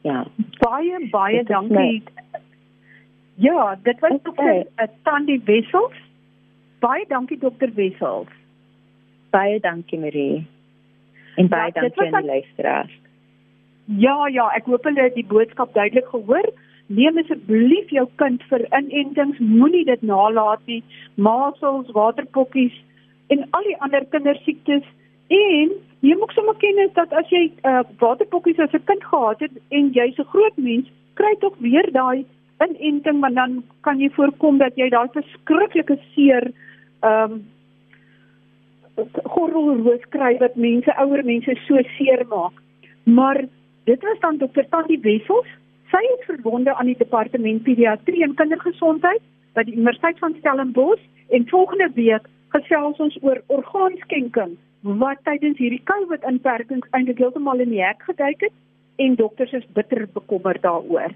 Ja. 0.07 0.25
Baie 0.59 0.99
baie 1.15 1.43
dankie. 1.47 1.77
My... 1.77 2.39
Ja, 3.41 3.75
dit 3.83 3.99
was 4.03 4.19
dokter 4.23 4.65
okay. 4.67 4.87
Tandi 5.07 5.39
Wessels. 5.47 5.97
Baie 6.83 7.05
dankie 7.07 7.39
dokter 7.39 7.71
Wessels. 7.75 8.33
Baie 9.31 9.59
dankie 9.63 9.99
Marie. 9.99 10.41
En 11.41 11.49
baie 11.51 11.71
ja, 11.73 11.81
dankie 11.81 12.07
aan 12.07 12.21
die 12.21 12.33
luisteraars. 12.33 12.97
Ja, 14.05 14.17
ja, 14.31 14.47
ek 14.55 14.69
hoop 14.69 14.85
hulle 14.87 15.07
het 15.07 15.17
die 15.17 15.27
boodskap 15.27 15.73
duidelik 15.73 16.07
gehoor. 16.13 16.47
Neem 16.91 17.17
asseblief 17.21 17.91
jou 17.95 18.07
kind 18.21 18.43
vir 18.51 18.65
inentings, 18.69 19.39
moenie 19.39 19.85
dit 19.87 20.01
nalat 20.07 20.63
nie. 20.69 20.81
Masels, 21.15 21.91
waterpokkies 21.95 22.75
en 23.31 23.45
al 23.57 23.63
die 23.67 23.77
ander 23.85 24.05
kindersiektes 24.11 24.83
en 25.31 25.71
jy 26.03 26.17
moet 26.19 26.33
sommer 26.35 26.57
kennis 26.59 26.91
dat 26.97 27.13
as 27.15 27.29
jy 27.31 27.45
uh, 27.63 27.81
waterpokkies 28.01 28.59
as 28.59 28.73
'n 28.75 28.83
kind 28.89 29.03
gehad 29.03 29.39
het 29.39 29.55
en 29.69 29.91
jy's 29.95 30.19
'n 30.19 30.31
groot 30.33 30.57
mens, 30.57 30.91
kry 31.15 31.33
tog 31.39 31.55
weer 31.59 31.87
daai 31.91 32.25
inenting, 32.61 33.19
maar 33.19 33.33
dan 33.33 33.63
kan 33.81 33.99
jy 33.99 34.09
voorkom 34.09 34.57
dat 34.57 34.75
jy 34.75 34.89
daai 34.89 35.07
verskriklike 35.13 35.97
seer 36.13 36.51
ehm 37.01 37.31
um, 37.31 37.45
gorrelroos 39.23 40.03
kry 40.09 40.37
wat 40.39 40.55
mense 40.55 40.93
ouer 40.97 41.23
mense 41.23 41.55
so 41.67 41.81
seer 41.97 42.25
maak. 42.29 42.53
Maar 43.03 43.45
Dit 43.83 44.01
was 44.01 44.19
dan 44.19 44.37
dokter 44.37 44.69
Tandi 44.69 44.99
Wessels. 45.01 45.47
Sy 45.89 46.01
is 46.17 46.25
verbonde 46.25 46.73
aan 46.73 46.85
die 46.85 46.97
departement 46.97 47.63
pediatrie 47.63 48.23
en 48.23 48.35
kindergesondheid 48.39 49.23
by 49.57 49.65
die 49.67 49.73
Universiteit 49.75 50.19
van 50.21 50.35
Stellenbosch 50.37 51.01
en 51.35 51.47
volgende 51.49 51.89
week 51.97 52.29
gesels 52.53 53.01
ons 53.03 53.17
oor 53.25 53.41
orgaanskenking 53.47 54.55
wat 55.01 55.19
tydens 55.27 55.59
hierdie 55.59 55.81
COVID 55.89 56.23
inperkings 56.29 56.87
eintlik 56.95 57.19
heeltemal 57.19 57.63
in 57.65 57.73
die 57.73 57.83
hek 57.83 58.05
geduik 58.07 58.47
het 58.47 58.55
en 59.01 59.17
dokters 59.19 59.53
is 59.59 59.67
bitter 59.75 60.05
bekommerd 60.13 60.61
daaroor. 60.63 61.11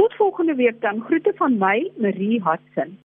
Tot 0.00 0.16
volgende 0.20 0.54
week 0.54 0.80
dan 0.80 1.02
groete 1.04 1.34
van 1.36 1.58
my 1.58 1.90
Marie 1.98 2.40
Hudson. 2.46 2.96